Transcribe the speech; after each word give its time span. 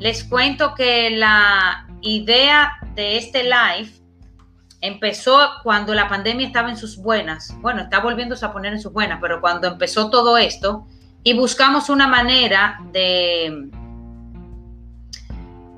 Les 0.00 0.24
cuento 0.24 0.74
que 0.74 1.10
la 1.10 1.86
idea 2.00 2.72
de 2.94 3.18
este 3.18 3.44
live 3.44 3.92
empezó 4.80 5.38
cuando 5.62 5.92
la 5.92 6.08
pandemia 6.08 6.46
estaba 6.46 6.70
en 6.70 6.78
sus 6.78 6.96
buenas. 6.96 7.54
Bueno, 7.60 7.82
está 7.82 8.00
volviéndose 8.00 8.46
a 8.46 8.52
poner 8.52 8.72
en 8.72 8.80
sus 8.80 8.94
buenas, 8.94 9.18
pero 9.20 9.42
cuando 9.42 9.68
empezó 9.68 10.08
todo 10.08 10.38
esto 10.38 10.86
y 11.22 11.34
buscamos 11.34 11.90
una 11.90 12.08
manera 12.08 12.80
de, 12.92 13.68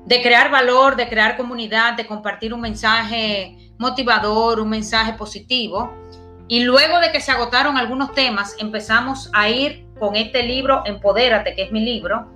crear 0.07 0.49
valor, 0.49 0.95
de 0.95 1.09
crear 1.09 1.35
comunidad, 1.35 1.97
de 1.97 2.07
compartir 2.07 2.53
un 2.53 2.61
mensaje 2.61 3.73
motivador, 3.77 4.61
un 4.61 4.69
mensaje 4.69 5.11
positivo. 5.13 5.93
Y 6.47 6.63
luego 6.63 6.99
de 6.99 7.11
que 7.11 7.19
se 7.19 7.33
agotaron 7.33 7.77
algunos 7.77 8.13
temas, 8.13 8.55
empezamos 8.57 9.29
a 9.33 9.49
ir 9.49 9.85
con 9.99 10.15
este 10.15 10.43
libro, 10.43 10.81
Empodérate, 10.85 11.55
que 11.55 11.63
es 11.63 11.73
mi 11.73 11.81
libro, 11.81 12.31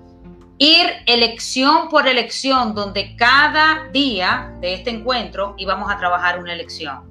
ir 0.58 0.88
elección 1.06 1.90
por 1.90 2.08
elección, 2.08 2.74
donde 2.74 3.16
cada 3.16 3.90
día 3.92 4.54
de 4.60 4.74
este 4.74 4.90
encuentro 4.90 5.56
íbamos 5.58 5.92
a 5.92 5.98
trabajar 5.98 6.40
una 6.40 6.54
elección. 6.54 7.08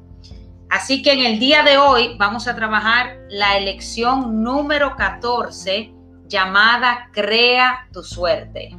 Así 0.68 1.00
que 1.02 1.12
en 1.12 1.20
el 1.20 1.38
día 1.38 1.62
de 1.62 1.78
hoy 1.78 2.16
vamos 2.18 2.48
a 2.48 2.56
trabajar 2.56 3.18
la 3.28 3.56
elección 3.56 4.42
número 4.42 4.96
14 4.96 5.92
llamada 6.26 7.08
Crea 7.12 7.86
tu 7.92 8.02
suerte. 8.02 8.76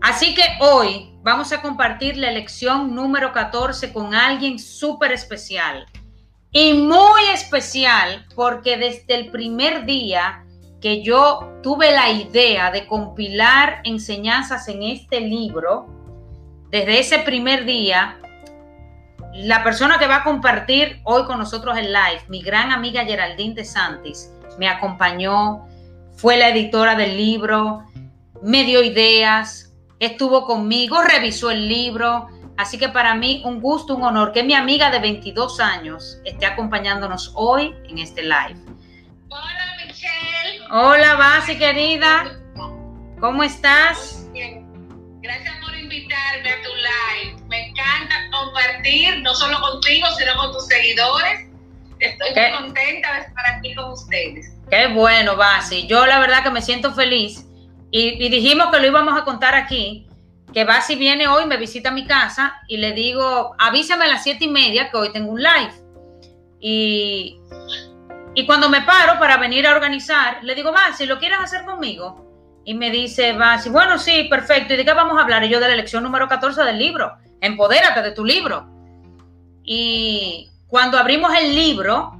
Así 0.00 0.34
que 0.34 0.42
hoy 0.60 1.12
vamos 1.22 1.52
a 1.52 1.60
compartir 1.60 2.16
la 2.16 2.30
elección 2.30 2.94
número 2.94 3.32
14 3.32 3.92
con 3.92 4.14
alguien 4.14 4.58
súper 4.58 5.12
especial. 5.12 5.86
Y 6.50 6.72
muy 6.74 7.22
especial 7.32 8.26
porque 8.34 8.76
desde 8.76 9.14
el 9.14 9.30
primer 9.30 9.84
día 9.84 10.44
que 10.82 11.02
yo 11.02 11.60
tuve 11.62 11.92
la 11.92 12.10
idea 12.10 12.72
de 12.72 12.86
compilar 12.88 13.80
enseñanzas 13.84 14.66
en 14.68 14.82
este 14.82 15.20
libro, 15.20 15.86
desde 16.70 16.98
ese 16.98 17.20
primer 17.20 17.64
día, 17.64 18.18
la 19.32 19.62
persona 19.62 19.98
que 19.98 20.08
va 20.08 20.16
a 20.16 20.24
compartir 20.24 21.00
hoy 21.04 21.24
con 21.24 21.38
nosotros 21.38 21.78
el 21.78 21.92
live, 21.92 22.22
mi 22.28 22.42
gran 22.42 22.72
amiga 22.72 23.04
Geraldine 23.04 23.54
de 23.54 23.64
Santis, 23.64 24.32
me 24.58 24.68
acompañó, 24.68 25.66
fue 26.16 26.36
la 26.36 26.48
editora 26.48 26.96
del 26.96 27.16
libro, 27.16 27.84
me 28.42 28.64
dio 28.64 28.82
ideas, 28.82 29.72
estuvo 30.00 30.44
conmigo, 30.44 31.00
revisó 31.00 31.52
el 31.52 31.68
libro. 31.68 32.26
Así 32.56 32.76
que 32.76 32.88
para 32.88 33.14
mí 33.14 33.40
un 33.46 33.60
gusto, 33.60 33.94
un 33.94 34.02
honor 34.02 34.32
que 34.32 34.42
mi 34.42 34.54
amiga 34.54 34.90
de 34.90 34.98
22 34.98 35.60
años 35.60 36.20
esté 36.24 36.44
acompañándonos 36.44 37.32
hoy 37.34 37.72
en 37.88 37.98
este 37.98 38.22
live. 38.22 38.71
Hola 40.74 41.16
Basi 41.16 41.58
querida. 41.58 42.40
¿Cómo 43.20 43.42
estás? 43.42 44.26
Gracias 45.20 45.54
por 45.62 45.78
invitarme 45.78 46.50
a 46.50 46.62
tu 46.62 46.70
live. 46.74 47.42
Me 47.46 47.68
encanta 47.68 48.14
compartir, 48.32 49.20
no 49.20 49.34
solo 49.34 49.60
contigo, 49.60 50.06
sino 50.16 50.34
con 50.34 50.50
tus 50.52 50.66
seguidores. 50.68 51.50
Estoy 51.98 52.30
muy 52.30 52.52
contenta 52.52 53.12
de 53.12 53.20
estar 53.20 53.46
aquí 53.54 53.74
con 53.74 53.92
ustedes. 53.92 54.50
Qué 54.70 54.86
bueno, 54.86 55.36
Basi. 55.36 55.86
Yo 55.88 56.06
la 56.06 56.18
verdad 56.20 56.42
que 56.42 56.48
me 56.48 56.62
siento 56.62 56.94
feliz 56.94 57.44
y, 57.90 58.30
dijimos 58.30 58.68
que 58.72 58.80
lo 58.80 58.86
íbamos 58.86 59.20
a 59.20 59.24
contar 59.26 59.54
aquí, 59.54 60.06
que 60.54 60.64
Basi 60.64 60.94
viene 60.94 61.28
hoy, 61.28 61.44
me 61.44 61.58
visita 61.58 61.90
a 61.90 61.92
mi 61.92 62.06
casa 62.06 62.62
y 62.66 62.78
le 62.78 62.92
digo, 62.92 63.54
avísame 63.58 64.06
a 64.06 64.08
las 64.08 64.22
siete 64.22 64.46
y 64.46 64.48
media 64.48 64.90
que 64.90 64.96
hoy 64.96 65.12
tengo 65.12 65.32
un 65.32 65.42
live. 65.42 65.72
Y, 66.60 67.38
y 68.34 68.46
cuando 68.46 68.68
me 68.68 68.80
paro 68.82 69.18
para 69.18 69.36
venir 69.36 69.66
a 69.66 69.72
organizar, 69.72 70.42
le 70.42 70.54
digo, 70.54 70.72
Basi, 70.72 71.04
¿lo 71.06 71.18
quieres 71.18 71.38
hacer 71.38 71.64
conmigo? 71.64 72.62
Y 72.64 72.74
me 72.74 72.90
dice 72.90 73.34
Basi, 73.34 73.68
bueno, 73.68 73.98
sí, 73.98 74.24
perfecto. 74.24 74.72
¿Y 74.72 74.76
de 74.78 74.84
qué 74.84 74.92
vamos 74.94 75.18
a 75.18 75.22
hablar? 75.22 75.44
Y 75.44 75.50
yo 75.50 75.60
de 75.60 75.68
la 75.68 75.76
lección 75.76 76.02
número 76.02 76.28
14 76.28 76.62
del 76.62 76.78
libro. 76.78 77.12
Empodérate 77.40 78.00
de 78.02 78.12
tu 78.12 78.24
libro. 78.24 78.68
Y 79.64 80.50
cuando 80.66 80.98
abrimos 80.98 81.34
el 81.34 81.54
libro 81.54 82.18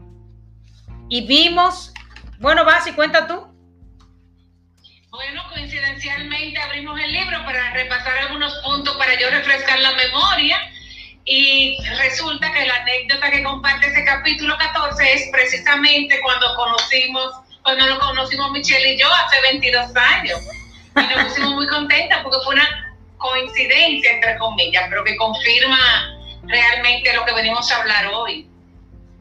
y 1.09 1.27
vimos, 1.27 1.95
bueno, 2.39 2.65
Basi, 2.65 2.93
cuenta 2.93 3.27
tú. 3.27 3.47
Bueno, 5.11 5.43
coincidencialmente 5.51 6.61
abrimos 6.61 6.99
el 7.01 7.13
libro 7.13 7.45
para 7.45 7.73
repasar 7.73 8.19
algunos 8.19 8.55
puntos 8.65 8.97
para 8.97 9.19
yo 9.19 9.31
refrescar 9.31 9.79
la 9.79 9.93
memoria 9.93 10.72
y 11.25 11.77
resulta 11.99 12.53
que 12.53 12.67
la 12.67 12.75
anécdota 12.77 13.31
que 13.31 13.43
comparte 13.43 13.87
ese 13.87 14.05
capítulo 14.05 14.57
14 14.59 15.13
es 15.13 15.29
precisamente 15.31 16.21
cuando 16.21 16.55
conocimos, 16.57 17.33
cuando 17.63 17.87
lo 17.87 17.99
conocimos 18.01 18.51
Michelle 18.51 18.95
y 18.95 18.99
yo 18.99 19.07
hace 19.15 19.41
22 19.43 19.97
años. 19.97 20.41
Y 20.97 21.15
nos 21.15 21.29
pusimos 21.29 21.55
muy 21.55 21.67
contentas 21.69 22.21
porque 22.23 22.39
fue 22.45 22.55
una 22.55 22.95
coincidencia, 23.19 24.13
entre 24.13 24.37
comillas, 24.39 24.85
pero 24.91 25.05
que 25.05 25.17
confirma 25.17 25.79
realmente 26.45 27.15
lo 27.15 27.25
que 27.25 27.33
venimos 27.33 27.71
a 27.71 27.81
hablar 27.81 28.09
hoy. 28.13 28.49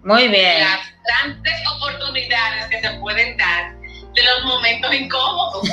Muy 0.04 0.28
bien. 0.28 0.62
Las 0.62 0.82
grandes 1.06 1.54
oportunidades 1.76 2.66
que 2.68 2.82
se 2.82 2.90
pueden 2.96 3.38
dar 3.38 3.76
de 3.76 4.24
los 4.24 4.44
momentos 4.46 4.94
incómodos. 4.94 5.70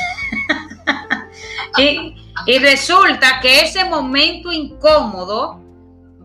y, 1.79 2.59
resulta 2.59 3.41
que 3.41 3.63
ese 3.63 3.85
momento 3.85 4.53
incómodo 4.53 5.61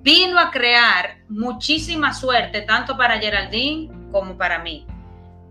vino 0.03 0.38
a 0.38 0.52
crear 0.52 1.19
muchísima 1.30 2.14
suerte, 2.14 2.62
tanto 2.62 2.97
para 2.97 3.19
Geraldine 3.19 3.90
como 4.12 4.38
para 4.38 4.59
mí. 4.59 4.86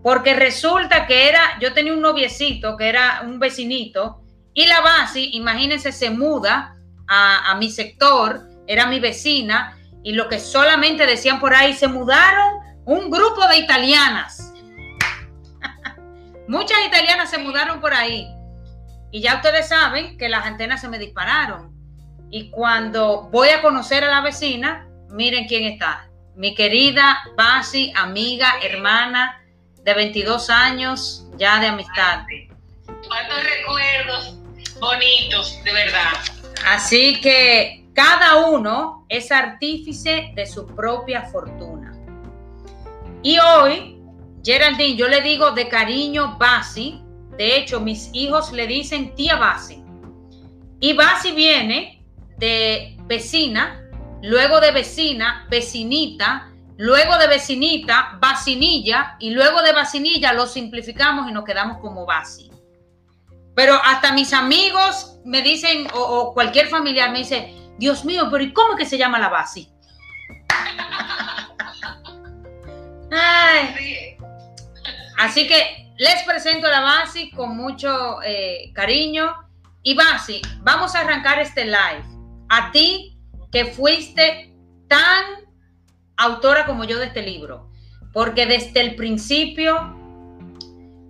Porque 0.03 0.35
resulta 0.35 1.07
que 1.07 1.27
era, 1.27 1.57
yo 1.59 1.73
tenía 1.73 1.93
un 1.93 2.01
noviecito 2.01 2.77
que 2.77 2.87
era 2.87 3.23
un 3.25 3.39
vecinito, 3.39 4.21
y 4.53 4.67
la 4.67 4.81
base, 4.81 5.21
imagínense, 5.21 5.91
se 5.91 6.11
muda 6.11 6.77
a, 7.07 7.51
a 7.51 7.55
mi 7.55 7.71
sector, 7.71 8.47
era 8.67 8.85
mi 8.85 8.99
vecina, 8.99 9.77
y 10.03 10.13
lo 10.13 10.29
que 10.29 10.39
solamente 10.39 11.07
decían 11.07 11.39
por 11.39 11.55
ahí, 11.55 11.73
se 11.73 11.87
mudaron 11.87 12.59
un 12.85 13.09
grupo 13.09 13.47
de 13.47 13.57
italianas. 13.57 14.53
Muchas 16.47 16.77
italianas 16.85 17.31
se 17.31 17.39
mudaron 17.39 17.81
por 17.81 17.93
ahí. 17.93 18.27
Y 19.11 19.21
ya 19.21 19.35
ustedes 19.35 19.69
saben 19.69 20.17
que 20.17 20.29
las 20.29 20.45
antenas 20.45 20.81
se 20.81 20.89
me 20.89 20.99
dispararon. 20.99 21.72
Y 22.35 22.49
cuando 22.49 23.29
voy 23.31 23.49
a 23.49 23.61
conocer 23.61 24.03
a 24.03 24.09
la 24.09 24.21
vecina, 24.21 24.89
miren 25.11 25.45
quién 25.45 25.65
está. 25.65 26.09
Mi 26.35 26.55
querida 26.55 27.23
Basi, 27.37 27.93
amiga, 27.95 28.55
hermana 28.63 29.39
de 29.83 29.93
22 29.93 30.49
años 30.49 31.27
ya 31.37 31.59
de 31.59 31.67
amistad. 31.67 32.23
Cuántos 33.07 33.43
recuerdos 33.43 34.35
bonitos, 34.79 35.63
de 35.63 35.73
verdad. 35.73 36.11
Así 36.65 37.21
que 37.21 37.85
cada 37.93 38.37
uno 38.37 39.05
es 39.09 39.31
artífice 39.31 40.31
de 40.33 40.47
su 40.47 40.65
propia 40.65 41.21
fortuna. 41.25 41.95
Y 43.21 43.37
hoy 43.37 44.01
Geraldine, 44.43 44.95
yo 44.95 45.07
le 45.07 45.21
digo 45.21 45.51
de 45.51 45.67
cariño 45.67 46.35
Basi. 46.39 46.99
De 47.37 47.57
hecho, 47.57 47.79
mis 47.79 48.09
hijos 48.11 48.51
le 48.51 48.65
dicen 48.65 49.13
tía 49.13 49.35
Basi. 49.35 49.83
Y 50.79 50.93
Basi 50.93 51.31
viene 51.31 51.99
de 52.43 52.97
vecina, 53.05 53.89
luego 54.21 54.59
de 54.59 54.71
vecina, 54.71 55.47
vecinita, 55.49 56.51
luego 56.75 57.17
de 57.17 57.27
vecinita, 57.27 58.17
vacinilla, 58.19 59.15
y 59.17 59.29
luego 59.29 59.61
de 59.61 59.71
vacinilla 59.71 60.33
lo 60.33 60.45
simplificamos 60.45 61.29
y 61.29 61.31
nos 61.31 61.45
quedamos 61.45 61.77
como 61.77 62.05
Basi. 62.05 62.51
Pero 63.55 63.79
hasta 63.81 64.11
mis 64.11 64.33
amigos 64.33 65.21
me 65.23 65.41
dicen, 65.41 65.87
o, 65.93 66.33
cualquier 66.33 66.67
familiar 66.67 67.13
me 67.13 67.19
dice, 67.19 67.55
Dios 67.77 68.03
mío, 68.03 68.27
pero 68.29 68.43
¿y 68.43 68.51
cómo 68.51 68.75
que 68.75 68.85
se 68.85 68.97
llama 68.97 69.19
la 69.19 69.29
Basi? 69.29 69.71
Ay. 73.09 74.17
Así 75.17 75.47
que 75.47 75.93
les 75.97 76.23
presento 76.23 76.67
a 76.67 76.71
la 76.71 76.81
Basi 76.81 77.31
con 77.31 77.55
mucho 77.55 78.21
eh, 78.21 78.69
cariño. 78.73 79.33
Y 79.81 79.95
Basi, 79.95 80.41
vamos 80.59 80.93
a 80.93 80.99
arrancar 80.99 81.39
este 81.39 81.63
live. 81.63 82.12
A 82.55 82.71
ti 82.71 83.17
que 83.51 83.65
fuiste 83.65 84.53
tan 84.87 85.23
autora 86.17 86.65
como 86.65 86.83
yo 86.83 86.99
de 86.99 87.05
este 87.05 87.23
libro. 87.23 87.71
Porque 88.11 88.45
desde 88.45 88.81
el 88.81 88.95
principio, 88.95 89.95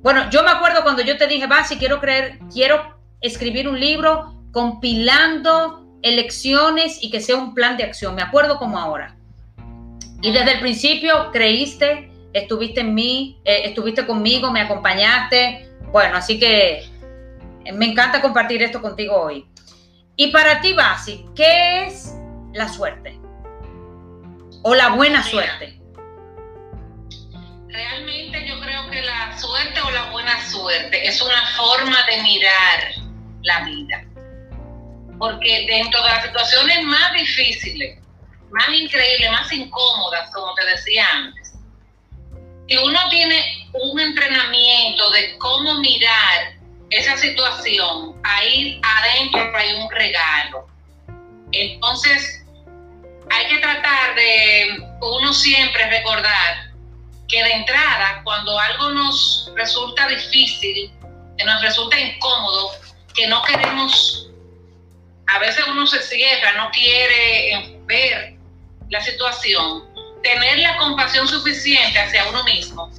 bueno, 0.01 0.29
yo 0.29 0.43
me 0.43 0.51
acuerdo 0.51 0.83
cuando 0.83 1.01
yo 1.01 1.17
te 1.17 1.27
dije, 1.27 1.47
Basi, 1.47 1.77
quiero 1.77 1.99
creer, 1.99 2.39
quiero 2.51 2.97
escribir 3.19 3.67
un 3.67 3.77
libro 3.77 4.33
compilando 4.51 5.85
elecciones 6.01 7.03
y 7.03 7.11
que 7.11 7.19
sea 7.19 7.35
un 7.35 7.53
plan 7.53 7.75
de 7.75 7.83
acción. 7.83 8.15
Me 8.15 8.21
acuerdo 8.21 8.57
como 8.57 8.77
ahora. 8.77 9.17
Y 10.21 10.31
desde 10.31 10.53
el 10.53 10.59
principio 10.61 11.31
creíste 11.33 12.09
estuviste 12.33 12.81
en 12.81 12.93
mí, 12.93 13.39
eh, 13.45 13.61
estuviste 13.65 14.05
conmigo, 14.05 14.51
me 14.51 14.61
acompañaste. 14.61 15.69
Bueno, 15.91 16.17
así 16.17 16.39
que 16.39 16.83
me 17.73 17.85
encanta 17.85 18.21
compartir 18.21 18.61
esto 18.63 18.81
contigo 18.81 19.15
hoy. 19.15 19.45
Y 20.15 20.27
para 20.27 20.61
ti, 20.61 20.73
Basi, 20.73 21.25
¿qué 21.35 21.87
es 21.87 22.13
la 22.53 22.69
suerte? 22.69 23.19
O 24.61 24.75
la 24.75 24.89
buena 24.89 25.23
suerte. 25.23 25.79
Realmente 27.67 28.47
yo 28.47 28.59
creo 28.61 28.89
que 28.91 29.01
la 29.01 29.35
suerte 29.37 29.81
o 29.81 29.89
la 29.89 30.11
buena 30.11 30.39
suerte 30.47 31.07
es 31.07 31.19
una 31.19 31.47
forma 31.57 31.97
de 32.05 32.21
mirar 32.21 32.93
la 33.41 33.65
vida. 33.65 34.05
Porque 35.17 35.65
dentro 35.67 36.01
de 36.03 36.09
las 36.09 36.25
situaciones 36.25 36.83
más 36.83 37.13
difíciles, 37.13 37.99
más 38.51 38.69
increíbles, 38.69 39.31
más 39.31 39.51
incómodas, 39.51 40.29
como 40.31 40.53
te 40.53 40.65
decía 40.65 41.07
antes, 41.11 41.53
que 42.67 42.77
uno 42.77 42.99
tiene 43.09 43.67
un 43.73 43.99
entrenamiento 43.99 45.09
de 45.09 45.37
cómo 45.39 45.79
mirar 45.79 46.52
esa 46.95 47.17
situación, 47.17 48.15
ahí 48.23 48.79
adentro 48.83 49.57
hay 49.57 49.73
un 49.75 49.89
regalo. 49.91 50.67
Entonces, 51.51 52.43
hay 53.29 53.47
que 53.47 53.57
tratar 53.59 54.15
de 54.15 54.77
uno 55.01 55.33
siempre 55.33 55.89
recordar 55.89 56.71
que 57.27 57.43
de 57.43 57.51
entrada, 57.51 58.21
cuando 58.23 58.59
algo 58.59 58.91
nos 58.91 59.51
resulta 59.55 60.07
difícil, 60.07 60.91
que 61.37 61.45
nos 61.45 61.61
resulta 61.61 61.99
incómodo, 61.99 62.71
que 63.15 63.27
no 63.27 63.41
queremos, 63.43 64.29
a 65.27 65.39
veces 65.39 65.63
uno 65.67 65.87
se 65.87 66.01
cierra, 66.01 66.53
no 66.57 66.69
quiere 66.71 67.79
ver 67.85 68.35
la 68.89 69.01
situación, 69.01 69.83
tener 70.21 70.59
la 70.59 70.77
compasión 70.77 71.27
suficiente 71.27 71.99
hacia 71.99 72.27
uno 72.29 72.43
mismo, 72.43 72.91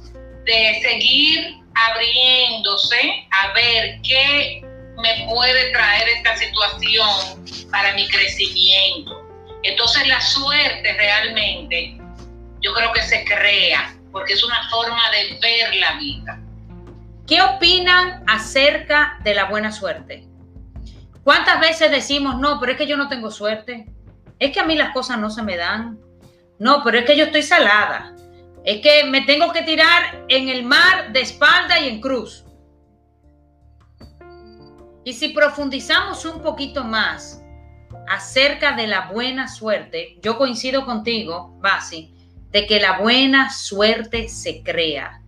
de 0.43 0.79
seguir 0.81 1.64
abriéndose 1.75 3.27
a 3.31 3.53
ver 3.53 3.99
qué 4.01 4.61
me 4.97 5.25
puede 5.27 5.71
traer 5.71 6.07
esta 6.09 6.35
situación 6.37 7.45
para 7.71 7.93
mi 7.93 8.07
crecimiento. 8.07 9.21
Entonces 9.63 10.07
la 10.07 10.21
suerte 10.21 10.93
realmente 10.93 11.97
yo 12.61 12.73
creo 12.73 12.91
que 12.93 13.01
se 13.01 13.25
crea 13.25 13.93
porque 14.11 14.33
es 14.33 14.43
una 14.43 14.69
forma 14.69 15.01
de 15.11 15.37
ver 15.41 15.75
la 15.75 15.97
vida. 15.97 16.39
¿Qué 17.27 17.41
opinan 17.41 18.23
acerca 18.27 19.19
de 19.23 19.35
la 19.35 19.45
buena 19.45 19.71
suerte? 19.71 20.25
¿Cuántas 21.23 21.59
veces 21.59 21.89
decimos, 21.89 22.37
no, 22.39 22.59
pero 22.59 22.73
es 22.73 22.77
que 22.77 22.87
yo 22.87 22.97
no 22.97 23.09
tengo 23.09 23.31
suerte? 23.31 23.87
Es 24.39 24.51
que 24.51 24.59
a 24.59 24.63
mí 24.63 24.75
las 24.75 24.93
cosas 24.93 25.17
no 25.17 25.29
se 25.29 25.41
me 25.41 25.57
dan. 25.57 25.99
No, 26.59 26.83
pero 26.83 26.99
es 26.99 27.05
que 27.05 27.17
yo 27.17 27.25
estoy 27.25 27.41
salada. 27.41 28.15
Es 28.65 28.81
que 28.81 29.05
me 29.05 29.21
tengo 29.21 29.53
que 29.53 29.61
tirar 29.61 30.25
en 30.27 30.49
el 30.49 30.63
mar 30.63 31.13
de 31.13 31.21
espalda 31.21 31.79
y 31.79 31.87
en 31.87 32.01
cruz. 32.01 32.45
Y 35.03 35.13
si 35.13 35.29
profundizamos 35.29 36.25
un 36.25 36.41
poquito 36.41 36.83
más 36.83 37.43
acerca 38.07 38.75
de 38.75 38.87
la 38.87 39.11
buena 39.11 39.47
suerte, 39.47 40.17
yo 40.21 40.39
coincido 40.39 40.83
contigo, 40.83 41.55
Basi, 41.61 42.11
de 42.49 42.65
que 42.65 42.79
la 42.79 42.99
buena 42.99 43.51
suerte 43.51 44.27
se 44.29 44.63
crea. 44.63 45.21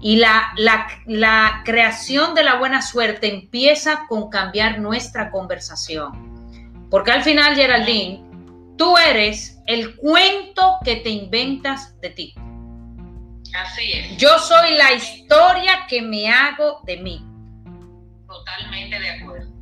Y 0.00 0.16
la, 0.16 0.52
la, 0.56 1.62
creación 1.64 2.34
de 2.36 2.44
la 2.44 2.56
buena 2.56 2.82
suerte 2.82 3.32
empieza 3.32 4.06
con 4.08 4.30
cambiar 4.30 4.78
nuestra 4.78 5.32
conversación. 5.32 6.86
Porque 6.88 7.10
al 7.10 7.24
final, 7.24 7.56
Geraldine, 7.56 8.22
tú 8.76 8.96
eres 8.96 9.58
el 9.66 9.96
cuento 9.96 10.76
que 10.84 10.96
te 10.96 11.10
inventas 11.10 11.98
de 12.00 12.10
ti. 12.10 12.34
Así 13.64 13.92
es. 13.92 14.16
Yo 14.16 14.38
soy 14.38 14.76
la 14.76 14.92
historia 14.92 15.86
que 15.88 16.02
me 16.02 16.28
hago 16.30 16.80
de 16.84 16.96
mí. 16.98 17.24
Totalmente 18.26 18.98
de 18.98 19.10
acuerdo. 19.10 19.56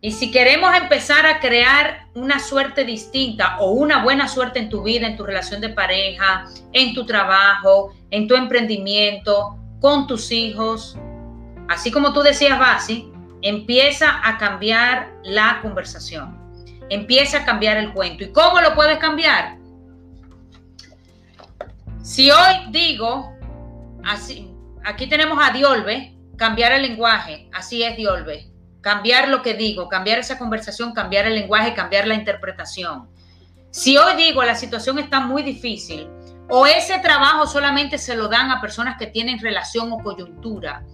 Y 0.00 0.12
si 0.12 0.30
queremos 0.30 0.74
empezar 0.74 1.24
a 1.24 1.40
crear 1.40 2.08
una 2.14 2.38
suerte 2.38 2.84
distinta 2.84 3.56
o 3.58 3.70
una 3.70 4.02
buena 4.02 4.28
suerte 4.28 4.58
en 4.58 4.68
tu 4.68 4.82
vida, 4.82 5.06
en 5.06 5.16
tu 5.16 5.24
relación 5.24 5.62
de 5.62 5.70
pareja, 5.70 6.44
en 6.72 6.94
tu 6.94 7.06
trabajo, 7.06 7.94
en 8.10 8.28
tu 8.28 8.34
emprendimiento, 8.34 9.58
con 9.80 10.06
tus 10.06 10.30
hijos, 10.30 10.98
así 11.68 11.90
como 11.90 12.12
tú 12.12 12.20
decías, 12.20 12.58
Basi, 12.58 13.10
empieza 13.40 14.20
a 14.22 14.36
cambiar 14.36 15.10
la 15.22 15.60
conversación, 15.62 16.38
empieza 16.90 17.38
a 17.38 17.44
cambiar 17.46 17.78
el 17.78 17.92
cuento. 17.94 18.24
¿Y 18.24 18.32
cómo 18.32 18.60
lo 18.60 18.74
puedes 18.74 18.98
cambiar? 18.98 19.56
Si 22.02 22.30
hoy 22.30 22.54
digo, 22.68 23.33
aquí 24.84 25.06
tenemos 25.08 25.38
a 25.42 25.50
Diolbe, 25.50 26.16
cambiar 26.36 26.72
el 26.72 26.82
lenguaje, 26.82 27.48
así 27.52 27.82
es 27.82 27.96
Diolbe 27.96 28.54
cambiar 28.84 29.28
lo 29.28 29.40
que 29.40 29.54
digo, 29.54 29.88
cambiar 29.88 30.18
esa 30.18 30.38
conversación, 30.38 30.92
cambiar 30.92 31.26
el 31.26 31.34
lenguaje, 31.34 31.72
cambiar 31.72 32.06
la 32.06 32.14
interpretación. 32.14 33.08
Si 33.70 33.96
hoy 33.96 34.14
digo 34.14 34.44
la 34.44 34.54
situación 34.54 34.98
está 34.98 35.20
muy 35.20 35.42
difícil 35.42 36.08
o 36.50 36.66
ese 36.66 36.98
trabajo 36.98 37.46
solamente 37.46 37.96
se 37.96 38.14
lo 38.14 38.28
dan 38.28 38.50
a 38.50 38.60
personas 38.60 38.96
que 38.98 39.06
tienen 39.06 39.40
relación 39.40 39.90
o 39.90 39.98
coyuntura 39.98 40.84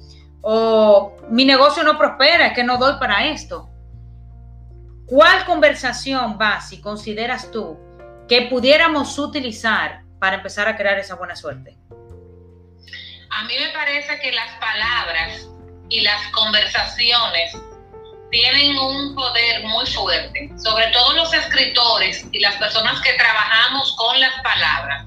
o 0.41 1.17
mi 1.31 1.45
negocio 1.45 1.83
no 1.83 1.99
prospera, 1.99 2.47
es 2.47 2.53
que 2.55 2.65
no 2.65 2.79
doy 2.79 2.95
para 3.01 3.27
esto. 3.27 3.69
¿Cuál 5.07 5.45
conversación 5.45 6.39
va 6.41 6.61
si 6.61 6.81
consideras 6.81 7.51
tú 7.51 7.77
que 8.29 8.43
pudiéramos 8.43 9.19
utilizar 9.19 10.05
para 10.21 10.37
empezar 10.37 10.69
a 10.69 10.77
crear 10.77 10.97
esa 11.01 11.17
buena 11.17 11.35
suerte? 11.35 11.77
A 13.31 13.45
mí 13.45 13.55
me 13.59 13.69
parece 13.71 14.19
que 14.21 14.33
las 14.33 14.51
palabras 14.59 15.47
y 15.89 16.01
las 16.01 16.27
conversaciones 16.33 17.57
tienen 18.31 18.77
un 18.77 19.15
poder 19.15 19.63
muy 19.65 19.87
fuerte, 19.87 20.51
sobre 20.63 20.89
todo 20.89 21.13
los 21.15 21.33
escritores 21.33 22.27
y 22.33 22.41
las 22.41 22.57
personas 22.57 23.01
que 23.03 23.13
trabajamos 23.15 23.95
con 23.97 24.21
las 24.21 24.33
palabras. 24.43 25.07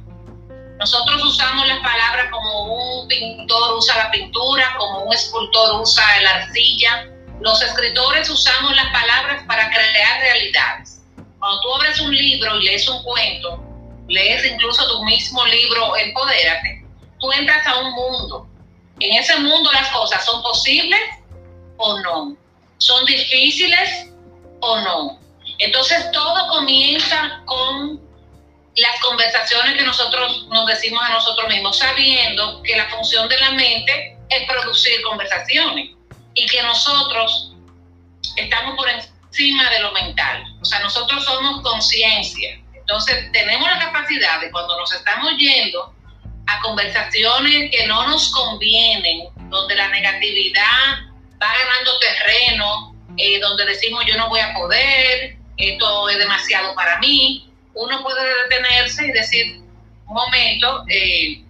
Nosotros 0.80 1.24
usamos 1.24 1.68
las 1.68 1.80
palabras 1.80 2.28
como 2.32 3.02
un 3.02 3.08
pintor 3.08 3.76
usa 3.76 3.98
la 3.98 4.12
pintura, 4.12 4.74
como 4.78 5.04
un 5.04 5.14
escultor 5.14 5.82
usa 5.82 6.04
la 6.22 6.36
arcilla. 6.36 7.08
Los 7.42 7.62
escritores 7.62 8.30
usamos 8.30 8.74
las 8.76 8.92
palabras 8.92 9.44
para 9.48 9.70
crear 9.70 10.22
realidades. 10.22 11.02
Cuando 11.40 11.60
tú 11.62 11.76
abres 11.76 12.00
un 12.00 12.16
libro 12.16 12.58
y 12.58 12.64
lees 12.64 12.88
un 12.88 13.04
cuento, 13.04 13.64
lees 14.08 14.46
incluso 14.46 14.88
tu 14.88 15.04
mismo 15.06 15.46
libro 15.46 15.96
Empodérate, 15.98 16.83
tú 17.24 17.32
entras 17.32 17.66
a 17.66 17.80
un 17.80 17.92
mundo. 17.94 18.48
En 19.00 19.14
ese 19.18 19.40
mundo 19.40 19.72
las 19.72 19.90
cosas 19.90 20.24
son 20.26 20.44
posibles 20.44 21.00
o 21.78 22.00
no 22.02 22.38
¿Son 22.78 23.06
difíciles 23.06 24.12
o 24.60 24.82
no? 24.82 25.20
Entonces 25.58 26.12
todo 26.12 26.50
comienza 26.50 27.42
con 27.46 28.02
las 28.76 29.00
conversaciones 29.00 29.78
que 29.78 29.84
nosotros 29.84 30.48
nos 30.50 30.68
decimos 30.68 31.02
a 31.02 31.14
nosotros 31.14 31.48
mismos, 31.48 31.78
sabiendo 31.78 32.62
que 32.64 32.76
la 32.76 32.90
función 32.90 33.30
de 33.30 33.38
la 33.38 33.52
mente 33.52 34.18
es 34.30 34.48
producir 34.50 35.02
conversaciones 35.04 35.92
y 36.34 36.46
que 36.48 36.62
nosotros 36.62 37.54
estamos 38.36 38.76
por 38.76 38.90
encima 38.90 39.70
de 39.70 39.80
lo 39.80 39.94
mental. 39.94 40.44
O 40.62 40.66
sea, 40.66 40.80
nosotros 40.80 41.24
somos 41.24 41.62
conciencia. 41.62 42.60
Entonces 42.74 43.32
tenemos 43.32 43.66
la 43.70 43.80
capacidad 43.80 44.42
de 44.42 44.52
cuando 44.52 44.78
nos 44.78 44.92
estamos 44.92 45.32
yendo 45.38 45.94
a 46.48 46.62
conversaciones 46.62 47.72
que 47.72 47.88
no 47.88 48.08
nos 48.08 48.32
convienen, 48.32 49.30
donde 49.50 49.76
la 49.76 49.90
negatividad 49.90 51.00
va 51.42 51.48
ganando 51.48 52.00
terreno, 52.00 52.96
eh, 53.18 53.40
donde 53.40 53.66
decimos 53.66 54.04
yo 54.06 54.18
no 54.18 54.30
voy 54.30 54.40
a 54.40 54.54
poder, 54.54 55.38
esto 55.58 56.10
es 56.10 56.18
demasiado 56.18 56.74
para 56.76 57.00
mí, 57.00 57.50
uno 57.76 58.04
puede 58.04 58.22
detenerse 58.44 59.08
y 59.08 59.12
decir, 59.12 59.62
un 60.08 60.14
momento, 60.14 60.84
eh, 60.90 61.44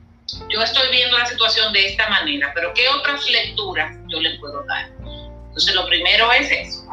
yo 0.49 0.61
estoy 0.61 0.89
viendo 0.91 1.17
la 1.17 1.25
situación 1.25 1.73
de 1.73 1.87
esta 1.87 2.09
manera, 2.09 2.51
pero 2.53 2.73
¿qué 2.73 2.87
otras 2.87 3.29
lecturas 3.29 3.95
yo 4.07 4.19
le 4.19 4.37
puedo 4.39 4.63
dar? 4.65 4.89
Entonces, 5.47 5.75
lo 5.75 5.85
primero 5.87 6.31
es 6.31 6.49
eso, 6.49 6.83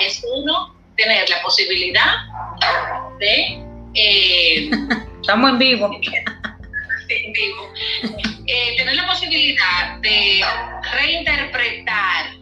es 0.00 0.24
uno 0.34 0.74
tener 0.96 1.28
la 1.28 1.40
posibilidad 1.42 2.16
de... 3.20 3.62
Eh, 3.94 4.70
Estamos 5.20 5.50
en 5.50 5.58
vivo. 5.58 5.90
vivo. 7.08 7.72
tener 8.76 8.94
la 8.94 9.06
posibilidad 9.06 9.98
de 10.00 10.44
reinterpretar 10.92 12.38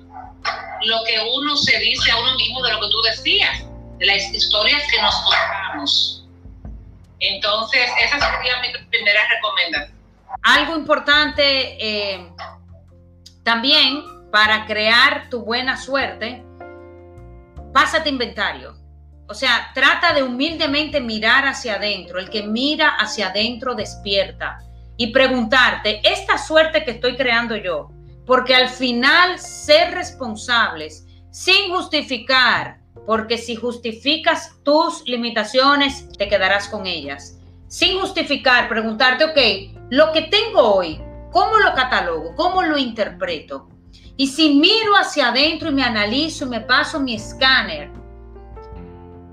lo 0.83 1.05
que 1.05 1.19
uno 1.35 1.57
se 1.57 1.79
dice 1.79 2.11
a 2.11 2.19
uno 2.19 2.35
mismo 2.37 2.63
de 2.63 2.73
lo 2.73 2.81
que 2.81 2.87
tú 2.91 3.03
decías, 3.03 3.65
de 3.99 4.07
las 4.07 4.23
historias 4.35 4.83
que 4.91 5.01
nos 5.01 5.15
contamos. 5.23 6.25
Entonces, 7.19 7.91
esa 8.03 8.19
sería 8.19 8.61
mi 8.61 8.87
primera 8.91 9.21
recomendación. 9.29 9.97
Algo 10.43 10.77
importante 10.77 11.77
eh, 11.81 12.29
también 13.43 14.31
para 14.31 14.67
crear 14.67 15.31
tu 15.31 15.43
buena 15.43 15.77
suerte, 15.77 16.43
pásate 17.73 18.09
inventario. 18.09 18.77
O 19.29 19.35
sea, 19.35 19.71
trata 19.75 20.13
de 20.13 20.23
humildemente 20.23 21.01
mirar 21.01 21.47
hacia 21.47 21.77
adentro. 21.77 22.19
El 22.19 22.31
que 22.31 22.43
mira 22.43 22.91
hacia 22.97 23.29
adentro 23.29 23.75
despierta 23.75 24.59
y 24.97 25.09
preguntarte, 25.09 26.01
esta 26.05 26.39
suerte 26.39 26.85
que 26.85 26.93
estoy 26.93 27.17
creando 27.17 27.57
yo, 27.57 27.91
porque 28.25 28.55
al 28.55 28.69
final 28.69 29.39
ser 29.39 29.95
responsables 29.95 31.07
sin 31.31 31.71
justificar, 31.71 32.79
porque 33.07 33.37
si 33.37 33.57
justificas 33.57 34.57
tus 34.63 35.07
limitaciones, 35.07 36.09
te 36.17 36.29
quedarás 36.29 36.69
con 36.69 36.87
ellas. 36.87 37.39
Sin 37.69 38.01
justificar, 38.01 38.69
preguntarte, 38.69 39.25
ok, 39.25 39.89
lo 39.91 40.13
que 40.13 40.23
tengo 40.23 40.61
hoy, 40.61 41.01
¿cómo 41.31 41.59
lo 41.59 41.75
catalogo? 41.75 42.35
¿Cómo 42.37 42.63
lo 42.63 42.79
interpreto? 42.79 43.69
Y 44.17 44.29
si 44.29 44.55
miro 44.55 44.97
hacia 44.97 45.29
adentro 45.29 45.69
y 45.69 45.75
me 45.75 45.83
analizo 45.83 46.47
y 46.47 46.49
me 46.49 46.61
paso 46.61 46.99
mi 47.01 47.15
escáner, 47.15 47.91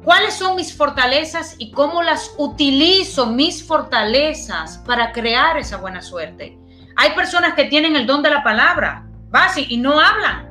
¿cuáles 0.03 0.35
son 0.35 0.55
mis 0.55 0.75
fortalezas 0.75 1.55
y 1.57 1.71
cómo 1.71 2.03
las 2.03 2.33
utilizo 2.37 3.27
mis 3.27 3.65
fortalezas 3.65 4.79
para 4.79 5.11
crear 5.11 5.57
esa 5.57 5.77
buena 5.77 6.01
suerte? 6.01 6.57
Hay 6.95 7.11
personas 7.11 7.53
que 7.53 7.65
tienen 7.65 7.95
el 7.95 8.05
don 8.05 8.21
de 8.21 8.29
la 8.29 8.43
palabra, 8.43 9.07
base, 9.29 9.65
y 9.67 9.77
no 9.77 9.99
hablan. 9.99 10.49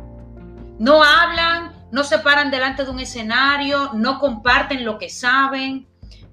No 0.78 1.02
hablan, 1.02 1.72
no 1.92 2.02
se 2.02 2.18
paran 2.18 2.50
delante 2.50 2.84
de 2.84 2.90
un 2.90 2.98
escenario, 2.98 3.90
no 3.94 4.18
comparten 4.18 4.84
lo 4.84 4.98
que 4.98 5.08
saben, 5.08 5.86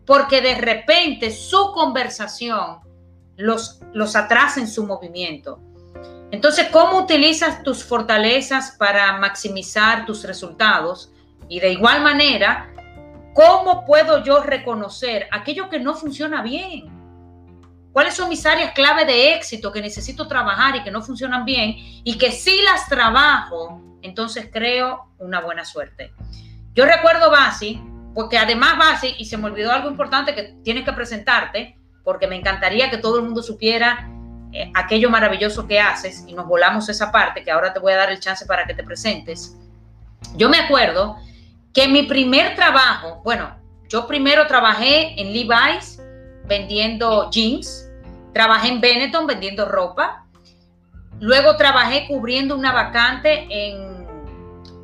porque 0.05 0.41
de 0.41 0.55
repente 0.55 1.29
su 1.29 1.71
conversación 1.73 2.79
los, 3.35 3.81
los 3.93 4.15
atrasa 4.15 4.59
en 4.59 4.67
su 4.67 4.85
movimiento. 4.85 5.59
Entonces, 6.31 6.67
¿cómo 6.71 6.99
utilizas 6.99 7.63
tus 7.63 7.83
fortalezas 7.83 8.71
para 8.77 9.17
maximizar 9.17 10.05
tus 10.05 10.23
resultados? 10.23 11.11
Y 11.47 11.59
de 11.59 11.71
igual 11.71 12.01
manera, 12.01 12.71
¿cómo 13.39 13.85
puedo 13.85 14.21
yo 14.21 14.43
reconocer 14.43 15.29
aquello 15.31 15.69
que 15.69 15.79
no 15.79 15.95
funciona 15.95 16.41
bien? 16.41 16.89
¿Cuáles 17.93 18.13
son 18.13 18.27
mis 18.27 18.45
áreas 18.45 18.73
clave 18.73 19.05
de 19.05 19.33
éxito 19.33 19.71
que 19.71 19.81
necesito 19.81 20.27
trabajar 20.27 20.75
y 20.75 20.83
que 20.83 20.91
no 20.91 21.01
funcionan 21.01 21.45
bien? 21.45 21.73
Y 22.03 22.17
que 22.17 22.33
si 22.33 22.61
las 22.63 22.89
trabajo, 22.89 23.81
entonces 24.01 24.49
creo 24.51 25.13
una 25.19 25.39
buena 25.39 25.63
suerte. 25.63 26.11
Yo 26.75 26.85
recuerdo 26.85 27.31
Basi, 27.31 27.81
porque 28.13 28.37
además 28.37 28.77
Basi, 28.77 29.15
y 29.17 29.23
se 29.23 29.37
me 29.37 29.45
olvidó 29.45 29.71
algo 29.71 29.89
importante 29.89 30.35
que 30.35 30.57
tienes 30.61 30.83
que 30.83 30.91
presentarte, 30.91 31.77
porque 32.03 32.27
me 32.27 32.35
encantaría 32.35 32.89
que 32.89 32.97
todo 32.97 33.19
el 33.19 33.23
mundo 33.23 33.41
supiera 33.41 34.11
eh, 34.51 34.69
aquello 34.75 35.09
maravilloso 35.09 35.65
que 35.65 35.79
haces 35.79 36.25
y 36.27 36.33
nos 36.33 36.45
volamos 36.45 36.89
esa 36.89 37.09
parte, 37.09 37.41
que 37.45 37.51
ahora 37.51 37.71
te 37.71 37.79
voy 37.79 37.93
a 37.93 37.97
dar 37.97 38.11
el 38.11 38.19
chance 38.19 38.45
para 38.45 38.65
que 38.65 38.73
te 38.73 38.83
presentes. 38.83 39.55
Yo 40.35 40.49
me 40.49 40.57
acuerdo 40.57 41.15
que 41.73 41.87
mi 41.87 42.03
primer 42.03 42.55
trabajo, 42.55 43.21
bueno, 43.23 43.55
yo 43.89 44.07
primero 44.07 44.47
trabajé 44.47 45.19
en 45.19 45.33
Levi's 45.33 46.01
vendiendo 46.45 47.29
jeans, 47.31 47.89
trabajé 48.33 48.69
en 48.69 48.81
Benetton 48.81 49.27
vendiendo 49.27 49.65
ropa, 49.65 50.25
luego 51.19 51.57
trabajé 51.57 52.07
cubriendo 52.07 52.55
una 52.55 52.71
vacante 52.71 53.47
en, 53.49 54.07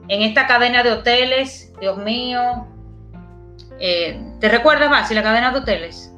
en 0.08 0.22
esta 0.22 0.48
cadena 0.48 0.84
de 0.84 0.92
hoteles, 0.92 1.74
Dios 1.80 1.98
mío, 1.98 2.68
eh, 3.80 4.20
¿te 4.40 4.50
recuerdas, 4.50 4.90
más 4.90 5.12
la 5.12 5.24
cadena 5.24 5.52
de 5.52 5.60
hoteles? 5.60 6.12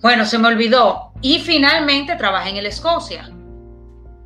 Bueno, 0.00 0.24
se 0.26 0.38
me 0.38 0.48
olvidó. 0.48 1.12
Y 1.22 1.38
finalmente 1.38 2.16
trabajé 2.16 2.50
en 2.50 2.58
el 2.58 2.66
Escocia. 2.66 3.30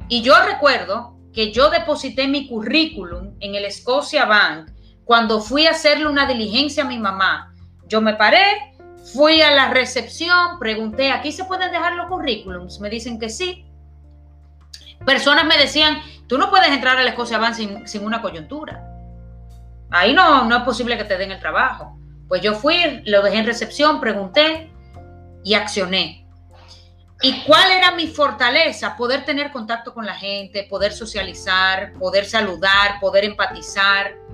Y 0.09 0.23
yo 0.23 0.35
recuerdo 0.45 1.17
que 1.33 1.53
yo 1.53 1.71
deposité 1.71 2.27
mi 2.27 2.49
currículum 2.49 3.37
en 3.41 3.55
el 3.55 3.65
Escocia 3.65 4.25
Bank 4.25 4.71
cuando 5.09 5.41
fui 5.41 5.67
a 5.67 5.71
hacerle 5.71 6.07
una 6.07 6.27
diligencia 6.27 6.83
a 6.83 6.87
mi 6.87 6.99
mamá. 6.99 7.55
Yo 7.87 8.03
me 8.03 8.13
paré, 8.13 8.75
fui 9.15 9.41
a 9.41 9.51
la 9.53 9.71
recepción, 9.71 10.59
pregunté, 10.59 11.11
¿aquí 11.11 11.33
se 11.33 11.47
pueden 11.47 11.73
dejar 11.73 11.95
los 11.95 12.09
currículums? 12.09 12.79
Me 12.79 12.91
dicen 12.91 13.19
que 13.19 13.31
sí. 13.31 13.65
Personas 15.07 15.47
me 15.47 15.57
decían, 15.57 16.03
tú 16.27 16.37
no 16.37 16.51
puedes 16.51 16.69
entrar 16.69 16.99
al 16.99 17.09
Escocia 17.09 17.39
Bank 17.39 17.55
sin, 17.55 17.89
sin 17.89 18.05
una 18.05 18.21
coyuntura. 18.21 18.85
Ahí 19.91 20.13
no, 20.13 20.45
no 20.45 20.59
es 20.59 20.63
posible 20.65 20.99
que 20.99 21.05
te 21.05 21.17
den 21.17 21.33
el 21.33 21.41
trabajo. 21.41 21.99
Pues 22.29 22.43
yo 22.43 22.53
fui, 22.53 23.03
lo 23.07 23.23
dejé 23.23 23.39
en 23.39 23.47
recepción, 23.47 24.01
pregunté, 24.01 24.71
y 25.43 25.55
accioné. 25.55 26.29
¿Y 27.23 27.45
cuál 27.45 27.71
era 27.71 27.93
mi 27.93 28.09
fortaleza? 28.09 28.95
Poder 28.95 29.25
tener 29.25 29.53
contacto 29.53 29.95
con 29.95 30.05
la 30.05 30.15
gente, 30.15 30.67
poder 30.69 30.93
socializar, 30.93 31.95
poder 31.95 32.27
saludar, 32.27 33.01
poder 33.01 33.25
empatizar. 33.25 34.28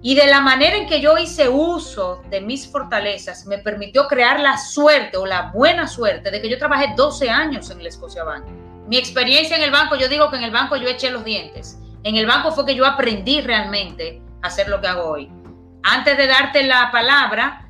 Y 0.00 0.14
de 0.14 0.26
la 0.26 0.40
manera 0.40 0.76
en 0.76 0.86
que 0.86 1.00
yo 1.00 1.18
hice 1.18 1.48
uso 1.48 2.22
de 2.30 2.40
mis 2.40 2.70
fortalezas, 2.70 3.46
me 3.46 3.58
permitió 3.58 4.06
crear 4.06 4.38
la 4.38 4.56
suerte 4.56 5.16
o 5.16 5.26
la 5.26 5.50
buena 5.52 5.88
suerte 5.88 6.30
de 6.30 6.40
que 6.40 6.48
yo 6.48 6.56
trabajé 6.56 6.94
12 6.96 7.28
años 7.28 7.70
en 7.70 7.80
el 7.80 7.88
Escocia 7.88 8.22
Bank. 8.22 8.44
Mi 8.86 8.96
experiencia 8.96 9.56
en 9.56 9.62
el 9.64 9.72
banco, 9.72 9.96
yo 9.96 10.08
digo 10.08 10.30
que 10.30 10.36
en 10.36 10.44
el 10.44 10.52
banco 10.52 10.76
yo 10.76 10.88
eché 10.88 11.10
los 11.10 11.24
dientes. 11.24 11.78
En 12.04 12.14
el 12.14 12.26
banco 12.26 12.52
fue 12.52 12.64
que 12.64 12.76
yo 12.76 12.86
aprendí 12.86 13.40
realmente 13.40 14.22
a 14.40 14.46
hacer 14.46 14.68
lo 14.68 14.80
que 14.80 14.86
hago 14.86 15.10
hoy. 15.10 15.30
Antes 15.82 16.16
de 16.16 16.26
darte 16.28 16.62
la 16.62 16.90
palabra, 16.92 17.68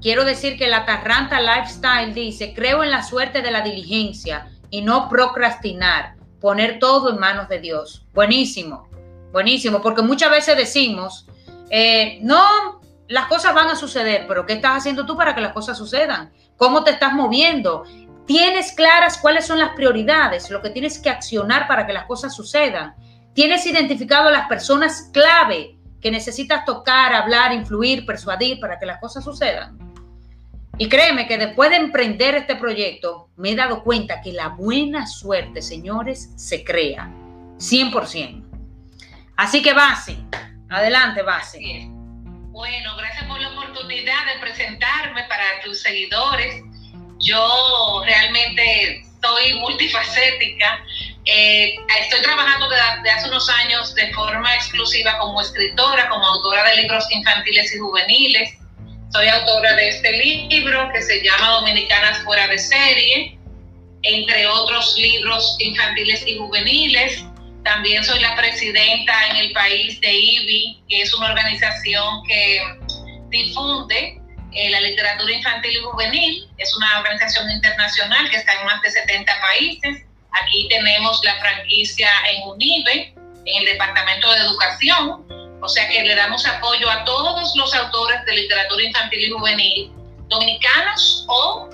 quiero 0.00 0.24
decir 0.24 0.56
que 0.56 0.68
la 0.68 0.86
Tarranta 0.86 1.40
Lifestyle 1.40 2.14
dice, 2.14 2.54
creo 2.54 2.82
en 2.84 2.90
la 2.90 3.02
suerte 3.02 3.42
de 3.42 3.50
la 3.50 3.60
diligencia 3.60 4.48
y 4.70 4.80
no 4.80 5.10
procrastinar, 5.10 6.16
poner 6.40 6.78
todo 6.78 7.10
en 7.10 7.18
manos 7.18 7.48
de 7.48 7.60
Dios. 7.60 8.06
Buenísimo, 8.14 8.88
buenísimo, 9.30 9.82
porque 9.82 10.02
muchas 10.02 10.30
veces 10.30 10.56
decimos, 10.56 11.26
eh, 11.70 12.18
no, 12.22 12.80
las 13.08 13.26
cosas 13.26 13.54
van 13.54 13.68
a 13.68 13.76
suceder, 13.76 14.26
pero 14.26 14.46
¿qué 14.46 14.54
estás 14.54 14.78
haciendo 14.78 15.06
tú 15.06 15.16
para 15.16 15.34
que 15.34 15.40
las 15.40 15.52
cosas 15.52 15.78
sucedan? 15.78 16.32
¿Cómo 16.56 16.84
te 16.84 16.92
estás 16.92 17.12
moviendo? 17.12 17.84
¿Tienes 18.26 18.72
claras 18.72 19.18
cuáles 19.18 19.46
son 19.46 19.58
las 19.58 19.70
prioridades, 19.70 20.50
lo 20.50 20.60
que 20.60 20.70
tienes 20.70 20.98
que 20.98 21.10
accionar 21.10 21.68
para 21.68 21.86
que 21.86 21.92
las 21.92 22.06
cosas 22.06 22.34
sucedan? 22.34 22.94
¿Tienes 23.34 23.66
identificado 23.66 24.28
a 24.28 24.32
las 24.32 24.48
personas 24.48 25.10
clave 25.12 25.76
que 26.00 26.10
necesitas 26.10 26.64
tocar, 26.64 27.14
hablar, 27.14 27.52
influir, 27.52 28.04
persuadir 28.04 28.58
para 28.58 28.78
que 28.78 28.86
las 28.86 28.98
cosas 28.98 29.22
sucedan? 29.22 29.78
Y 30.78 30.88
créeme 30.88 31.26
que 31.26 31.38
después 31.38 31.70
de 31.70 31.76
emprender 31.76 32.34
este 32.34 32.56
proyecto, 32.56 33.30
me 33.36 33.52
he 33.52 33.56
dado 33.56 33.82
cuenta 33.82 34.20
que 34.20 34.32
la 34.32 34.48
buena 34.48 35.06
suerte, 35.06 35.62
señores, 35.62 36.32
se 36.36 36.64
crea 36.64 37.10
100%. 37.58 38.42
Así 39.36 39.62
que 39.62 39.72
Basi, 39.72 40.26
adelante 40.70 41.22
Basi. 41.22 41.86
Bueno, 42.50 42.96
gracias 42.96 43.24
por 43.24 43.40
la 43.40 43.48
oportunidad 43.50 44.26
de 44.26 44.40
presentarme 44.40 45.24
para 45.24 45.60
tus 45.64 45.80
seguidores. 45.82 46.62
Yo 47.20 48.02
realmente 48.04 49.02
soy 49.22 49.54
multifacética. 49.60 50.84
Eh, 51.24 51.74
estoy 52.00 52.22
trabajando 52.22 52.68
desde 52.68 53.10
hace 53.10 53.28
unos 53.28 53.48
años 53.50 53.94
de 53.94 54.12
forma 54.14 54.54
exclusiva 54.54 55.18
como 55.18 55.40
escritora, 55.40 56.08
como 56.08 56.24
autora 56.26 56.64
de 56.70 56.76
libros 56.76 57.06
infantiles 57.10 57.74
y 57.74 57.78
juveniles 57.78 58.56
soy 59.16 59.28
autora 59.28 59.74
de 59.76 59.88
este 59.88 60.12
libro 60.12 60.90
que 60.92 61.00
se 61.00 61.22
llama 61.22 61.52
Dominicanas 61.52 62.18
fuera 62.24 62.48
de 62.48 62.58
serie, 62.58 63.38
entre 64.02 64.46
otros 64.46 64.96
libros 64.98 65.56
infantiles 65.60 66.26
y 66.26 66.36
juveniles. 66.36 67.24
También 67.66 68.04
soy 68.04 68.20
la 68.20 68.36
presidenta 68.36 69.12
en 69.26 69.36
el 69.38 69.52
país 69.52 70.00
de 70.00 70.12
IBI, 70.12 70.84
que 70.88 71.02
es 71.02 71.12
una 71.12 71.30
organización 71.30 72.22
que 72.28 72.60
difunde 73.28 74.20
eh, 74.52 74.70
la 74.70 74.80
literatura 74.82 75.32
infantil 75.32 75.72
y 75.72 75.82
juvenil. 75.82 76.48
Es 76.58 76.76
una 76.76 77.00
organización 77.00 77.50
internacional 77.50 78.30
que 78.30 78.36
está 78.36 78.52
en 78.52 78.66
más 78.66 78.80
de 78.82 78.90
70 78.92 79.32
países. 79.40 80.04
Aquí 80.30 80.68
tenemos 80.70 81.20
la 81.24 81.34
franquicia 81.40 82.08
en 82.30 82.48
UNIBE, 82.48 83.14
en 83.46 83.58
el 83.62 83.64
Departamento 83.64 84.30
de 84.30 84.38
Educación, 84.42 85.26
o 85.60 85.68
sea 85.68 85.88
que 85.88 86.04
le 86.04 86.14
damos 86.14 86.46
apoyo 86.46 86.88
a 86.88 87.04
todos 87.04 87.52
los 87.56 87.74
autores 87.74 88.24
de 88.26 88.32
literatura 88.32 88.84
infantil 88.84 89.24
y 89.24 89.30
juvenil, 89.32 89.92
dominicanos 90.28 91.26
o, 91.28 91.68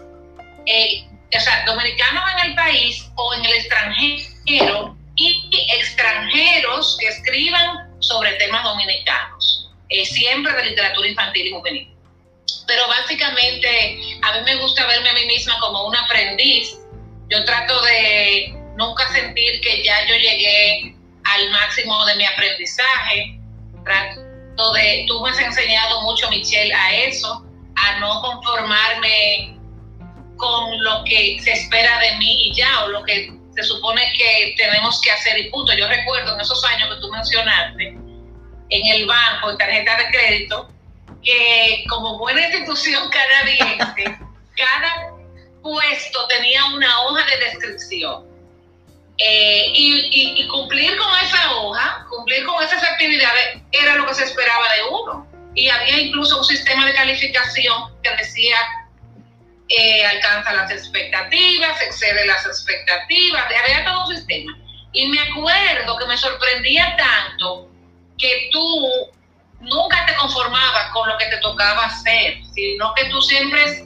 eh, 0.64 1.04
o 1.37 1.40
sea, 1.40 1.66
dominicanos 1.66 2.25
en 2.32 2.49
el 2.49 2.54
país 2.54 3.06
o 3.14 3.34
en 3.34 3.44
el 3.44 3.52
extranjero 3.52 5.01
y 5.16 5.50
extranjeros 5.76 6.97
que 7.00 7.09
escriban 7.09 7.90
sobre 8.00 8.33
temas 8.35 8.64
dominicanos, 8.64 9.71
eh, 9.88 10.04
siempre 10.04 10.52
de 10.54 10.71
literatura 10.71 11.09
infantil 11.09 11.47
y 11.47 11.52
juvenil. 11.52 11.95
Pero 12.66 12.87
básicamente 12.88 13.99
a 14.23 14.33
mí 14.33 14.38
me 14.45 14.57
gusta 14.57 14.87
verme 14.87 15.11
a 15.11 15.14
mí 15.14 15.26
misma 15.26 15.59
como 15.61 15.87
un 15.87 15.97
aprendiz. 15.97 16.78
Yo 17.28 17.45
trato 17.45 17.81
de 17.83 18.54
nunca 18.76 19.09
sentir 19.12 19.61
que 19.61 19.83
ya 19.85 20.07
yo 20.07 20.14
llegué 20.14 20.95
al 21.25 21.50
máximo 21.50 22.04
de 22.07 22.16
mi 22.16 22.25
aprendizaje 22.25 23.38
trato 23.85 24.73
de, 24.75 25.04
tú 25.09 25.21
me 25.23 25.31
has 25.31 25.38
enseñado 25.38 26.02
mucho, 26.02 26.28
Michelle, 26.31 26.73
a 26.73 26.95
eso, 26.95 27.45
a 27.76 27.99
no 27.99 28.21
conformarme 28.21 29.59
con 30.37 30.83
lo 30.83 31.04
que 31.04 31.38
se 31.40 31.52
espera 31.52 31.99
de 32.00 32.16
mí 32.19 32.49
y 32.49 32.54
ya, 32.54 32.85
o 32.85 32.88
lo 32.88 33.02
que 33.04 33.33
se 33.54 33.62
supone 33.62 34.02
que 34.16 34.54
tenemos 34.56 35.00
que 35.02 35.11
hacer 35.11 35.38
y 35.38 35.50
punto. 35.50 35.73
Yo 35.75 35.88
recuerdo 35.88 36.35
en 36.35 36.40
esos 36.40 36.64
años 36.64 36.94
que 36.94 37.00
tú 37.00 37.11
mencionaste, 37.11 37.88
en 38.71 38.87
el 38.87 39.06
banco, 39.06 39.50
en 39.50 39.59
tarjeta 39.59 39.97
de 39.97 40.06
crédito, 40.06 40.71
que 41.23 41.85
como 41.88 42.18
buena 42.18 42.42
institución 42.42 43.11
canadiense, 43.11 44.04
cada 44.56 45.12
puesto 45.62 46.26
tenía 46.28 46.64
una 46.66 47.02
hoja 47.02 47.25
de 47.26 47.44
descripción 47.44 48.32
eh, 49.18 49.66
y, 49.75 50.49
cumplir 50.49 50.97
con 50.97 51.09
esa 51.25 51.52
hoja, 51.54 52.06
cumplir 52.11 52.44
con 52.44 52.62
esas 52.62 52.82
actividades, 52.82 53.61
era 53.71 53.97
lo 53.97 54.06
que 54.06 54.14
se 54.14 54.25
esperaba 54.25 54.73
de 54.75 54.82
uno. 54.90 55.26
Y 55.54 55.68
había 55.68 55.99
incluso 55.99 56.38
un 56.38 56.44
sistema 56.44 56.87
de 56.87 56.94
calificación 56.94 57.94
que 58.02 58.11
decía, 58.16 58.56
eh, 59.79 60.05
alcanza 60.05 60.52
las 60.52 60.71
expectativas, 60.71 61.81
excede 61.81 62.26
las 62.26 62.45
expectativas, 62.45 63.45
había 63.45 63.85
todo 63.85 64.07
un 64.07 64.17
sistema. 64.17 64.52
Y 64.93 65.09
me 65.09 65.19
acuerdo 65.21 65.97
que 65.97 66.07
me 66.07 66.19
sorprendía 66.19 66.95
tanto 66.97 67.71
que 68.19 68.50
tú 68.52 69.11
nunca 69.61 70.05
te 70.05 70.14
conformabas 70.17 70.91
con 70.93 71.09
lo 71.09 71.17
que 71.17 71.26
te 71.26 71.38
tocaba 71.38 71.87
hacer, 71.87 72.43
sino 72.55 72.93
que 72.95 73.07
tú 73.07 73.23
siempre 73.23 73.85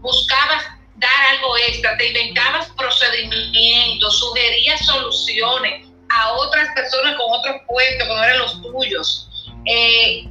buscabas 0.00 0.64
dar 0.94 1.26
algo 1.32 1.56
extra, 1.68 1.96
te 1.96 2.06
inventabas 2.06 2.68
procedimientos, 2.76 4.20
sugerías 4.20 4.86
soluciones 4.86 5.88
a 6.08 6.32
otras 6.34 6.68
personas 6.74 7.16
con 7.16 7.26
otros 7.32 7.56
puestos 7.66 8.06
que 8.06 8.14
no 8.14 8.22
eran 8.22 8.38
los 8.38 8.62
tuyos. 8.62 9.28
Eh, 9.64 10.28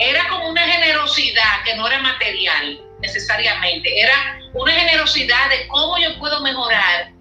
era 0.00 0.28
como 0.28 0.48
una 0.48 0.66
generosidad 0.66 1.62
que 1.64 1.76
no 1.76 1.86
era 1.86 1.98
material 2.00 2.89
necesariamente, 3.00 4.00
era 4.00 4.40
una 4.52 4.72
generosidad 4.72 5.48
de 5.50 5.66
cómo 5.68 5.98
yo 5.98 6.18
puedo 6.18 6.40
mejorar 6.40 7.12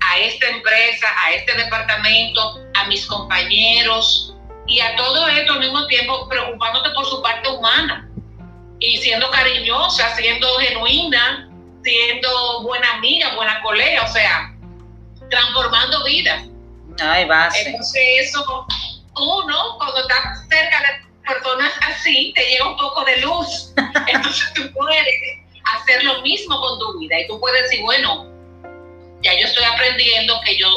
a 0.00 0.18
esta 0.18 0.48
empresa, 0.48 1.06
a 1.24 1.32
este 1.32 1.54
departamento, 1.54 2.60
a 2.74 2.84
mis 2.86 3.06
compañeros 3.06 4.34
y 4.66 4.80
a 4.80 4.96
todo 4.96 5.28
esto 5.28 5.54
al 5.54 5.60
mismo 5.60 5.86
tiempo 5.86 6.28
preocupándote 6.28 6.90
por 6.90 7.06
su 7.06 7.22
parte 7.22 7.48
humana 7.48 8.08
y 8.80 8.96
siendo 8.98 9.30
cariñosa, 9.30 10.14
siendo 10.16 10.58
genuina, 10.58 11.48
siendo 11.82 12.62
buena 12.62 12.94
amiga, 12.94 13.34
buena 13.34 13.62
colega, 13.62 14.02
o 14.02 14.08
sea, 14.08 14.54
transformando 15.30 16.04
vidas. 16.04 16.44
Ay, 17.00 17.24
base. 17.24 17.68
Entonces 17.68 18.02
eso, 18.20 18.66
uno, 19.16 19.76
cuando 19.78 20.00
está 20.00 20.36
cerca 20.48 20.80
de 20.80 21.11
personas 21.22 21.72
así, 21.82 22.32
te 22.34 22.44
llega 22.44 22.68
un 22.68 22.76
poco 22.76 23.04
de 23.04 23.18
luz. 23.18 23.72
Entonces 24.06 24.52
tú 24.54 24.70
puedes 24.72 25.06
hacer 25.64 26.02
lo 26.04 26.20
mismo 26.22 26.60
con 26.60 26.78
tu 26.78 26.98
vida 26.98 27.20
y 27.20 27.26
tú 27.26 27.38
puedes 27.40 27.62
decir, 27.62 27.82
bueno, 27.82 28.26
ya 29.22 29.32
yo 29.38 29.46
estoy 29.46 29.64
aprendiendo 29.64 30.40
que 30.44 30.58
yo, 30.58 30.68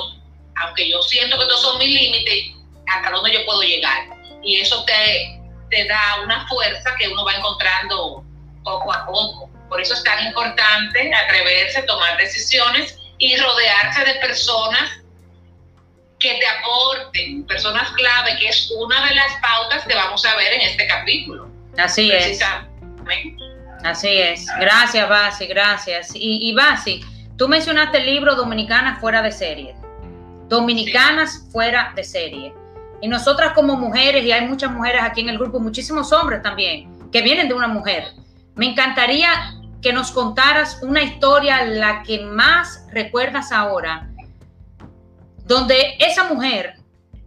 aunque 0.64 0.90
yo 0.90 1.02
siento 1.02 1.38
que 1.38 1.46
todos 1.46 1.62
son 1.62 1.80
mis 1.80 1.90
límites, 1.90 2.56
hasta 2.88 3.12
dónde 3.12 3.34
yo 3.34 3.46
puedo 3.46 3.62
llegar. 3.62 4.08
Y 4.44 4.62
eso 4.62 4.84
te, 4.86 5.42
te 5.72 5.86
da 5.86 6.22
una 6.24 6.48
fuerza 6.48 6.96
que 7.00 7.08
uno 7.08 7.26
va 7.26 7.34
encontrando 7.34 8.24
poco 8.64 8.94
a 8.94 9.06
poco. 9.06 9.50
Por 9.70 9.82
eso 9.82 9.94
es 9.96 10.04
tan 10.04 10.28
importante 10.28 11.12
atreverse 11.14 11.80
a 11.80 11.86
tomar 11.86 12.18
decisiones 12.18 12.98
y 13.18 13.36
rodearse 13.38 14.06
de 14.06 14.16
personas 14.16 15.05
que 16.26 16.40
te 16.40 16.48
aporten, 16.48 17.46
personas 17.46 17.92
clave, 17.92 18.38
que 18.40 18.50
es 18.50 18.72
una 18.78 19.08
de 19.08 19.16
las 19.16 19.32
pautas 19.42 19.86
que 19.86 19.94
vamos 19.94 20.26
a 20.26 20.36
ver 20.36 20.54
en 20.54 20.62
este 20.62 20.88
capítulo. 20.88 21.48
Así 21.78 22.12
es. 22.12 22.40
Así 23.84 24.08
es. 24.08 24.48
Gracias, 24.60 25.08
Basi, 25.08 25.46
gracias. 25.46 26.16
Y, 26.16 26.50
y 26.50 26.54
Basi, 26.56 27.02
tú 27.38 27.48
mencionaste 27.48 28.00
el 28.00 28.08
libro 28.08 28.36
Dominicanas 28.36 29.00
fuera 29.00 29.22
de 29.22 29.32
serie. 29.32 29.76
Dominicanas 30.48 31.48
fuera 31.52 31.94
de 31.96 32.04
serie. 32.04 32.54
Y 33.02 33.08
nosotras 33.08 33.54
como 33.54 33.76
mujeres, 33.76 34.26
y 34.26 34.32
hay 34.32 34.48
muchas 34.48 34.72
mujeres 34.72 35.04
aquí 35.04 35.22
en 35.22 35.30
el 35.30 35.38
grupo, 35.38 35.60
muchísimos 35.60 36.12
hombres 36.12 36.42
también, 36.42 36.90
que 37.12 37.22
vienen 37.22 37.48
de 37.48 37.54
una 37.54 37.68
mujer. 37.68 38.06
Me 38.56 38.66
encantaría 38.66 39.30
que 39.84 39.94
nos 39.94 40.10
contaras 40.10 40.80
una 40.82 41.04
historia, 41.04 41.64
la 41.66 42.02
que 42.02 42.22
más 42.22 42.88
recuerdas 42.92 43.52
ahora, 43.52 44.10
donde 45.46 45.96
esa 46.00 46.26
mujer, 46.26 46.76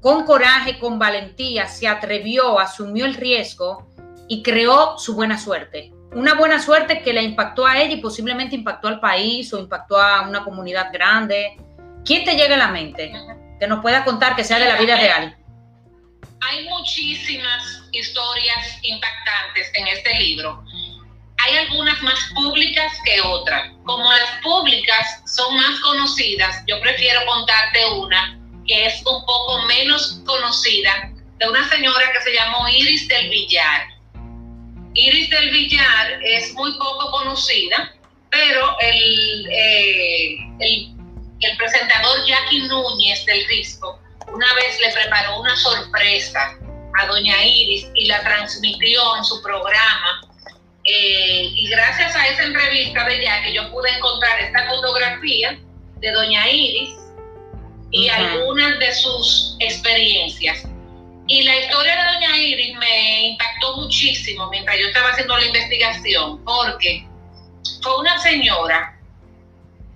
con 0.00 0.24
coraje, 0.24 0.78
con 0.78 0.98
valentía, 0.98 1.66
se 1.66 1.86
atrevió, 1.88 2.58
asumió 2.58 3.06
el 3.06 3.14
riesgo 3.14 3.86
y 4.28 4.42
creó 4.42 4.98
su 4.98 5.14
buena 5.14 5.38
suerte. 5.38 5.92
Una 6.12 6.34
buena 6.34 6.60
suerte 6.60 7.02
que 7.02 7.12
le 7.12 7.22
impactó 7.22 7.66
a 7.66 7.80
ella 7.80 7.94
y 7.94 8.00
posiblemente 8.00 8.56
impactó 8.56 8.88
al 8.88 8.98
país 8.98 9.52
o 9.52 9.58
impactó 9.58 10.00
a 10.00 10.22
una 10.22 10.42
comunidad 10.42 10.92
grande. 10.92 11.56
¿Quién 12.04 12.24
te 12.24 12.34
llega 12.34 12.54
a 12.54 12.58
la 12.58 12.68
mente? 12.68 13.12
Que 13.60 13.66
nos 13.66 13.80
pueda 13.80 14.04
contar 14.04 14.34
que 14.34 14.42
sea 14.42 14.58
de 14.58 14.66
la 14.66 14.80
vida 14.80 14.96
real. 14.96 15.36
Hay 16.40 16.68
muchísimas 16.68 17.84
historias 17.92 18.78
impactantes 18.82 19.70
en 19.74 19.86
este 19.88 20.14
libro 20.18 20.64
hay 21.48 21.56
algunas 21.58 22.00
más 22.02 22.18
públicas 22.34 22.92
que 23.04 23.20
otras. 23.22 23.70
Como 23.84 24.10
las 24.10 24.42
públicas 24.42 25.22
son 25.26 25.56
más 25.56 25.80
conocidas, 25.80 26.62
yo 26.66 26.80
prefiero 26.80 27.24
contarte 27.26 27.86
una 27.86 28.38
que 28.66 28.86
es 28.86 28.98
un 28.98 29.24
poco 29.24 29.62
menos 29.62 30.20
conocida, 30.26 31.10
de 31.38 31.48
una 31.48 31.66
señora 31.70 32.12
que 32.12 32.20
se 32.20 32.34
llamó 32.34 32.68
Iris 32.68 33.08
del 33.08 33.30
Villar. 33.30 33.88
Iris 34.92 35.30
del 35.30 35.50
Villar 35.50 36.20
es 36.22 36.52
muy 36.52 36.72
poco 36.76 37.10
conocida, 37.12 37.94
pero 38.30 38.76
el, 38.80 39.48
eh, 39.50 40.36
el, 40.60 41.56
presentador 41.56 42.26
Jackie 42.26 42.60
Núñez 42.68 43.24
del 43.24 43.46
Risco 43.48 43.98
una 44.30 44.52
vez 44.54 44.78
le 44.80 44.92
preparó 44.92 45.40
una 45.40 45.56
sorpresa 45.56 46.58
a 47.00 47.06
doña 47.06 47.42
Iris 47.42 47.88
y 47.94 48.06
la 48.06 48.20
transmitió 48.22 49.16
en 49.16 49.24
su 49.24 49.40
programa 49.42 50.27
eh, 50.90 51.52
y 51.54 51.68
gracias 51.68 52.16
a 52.16 52.28
esa 52.28 52.44
entrevista 52.44 53.04
de 53.04 53.18
que 53.44 53.52
yo 53.52 53.70
pude 53.70 53.90
encontrar 53.90 54.40
esta 54.40 54.66
fotografía 54.70 55.58
de 55.96 56.12
doña 56.12 56.48
Iris 56.48 56.94
y 57.90 58.08
algunas 58.08 58.78
de 58.78 58.94
sus 58.94 59.56
experiencias. 59.60 60.64
Y 61.26 61.42
la 61.42 61.58
historia 61.58 61.94
de 61.94 62.12
doña 62.14 62.38
Iris 62.38 62.78
me 62.78 63.26
impactó 63.28 63.76
muchísimo 63.76 64.48
mientras 64.48 64.78
yo 64.78 64.86
estaba 64.86 65.10
haciendo 65.10 65.36
la 65.36 65.44
investigación, 65.44 66.42
porque 66.42 67.06
fue 67.82 67.98
una 67.98 68.18
señora 68.20 68.98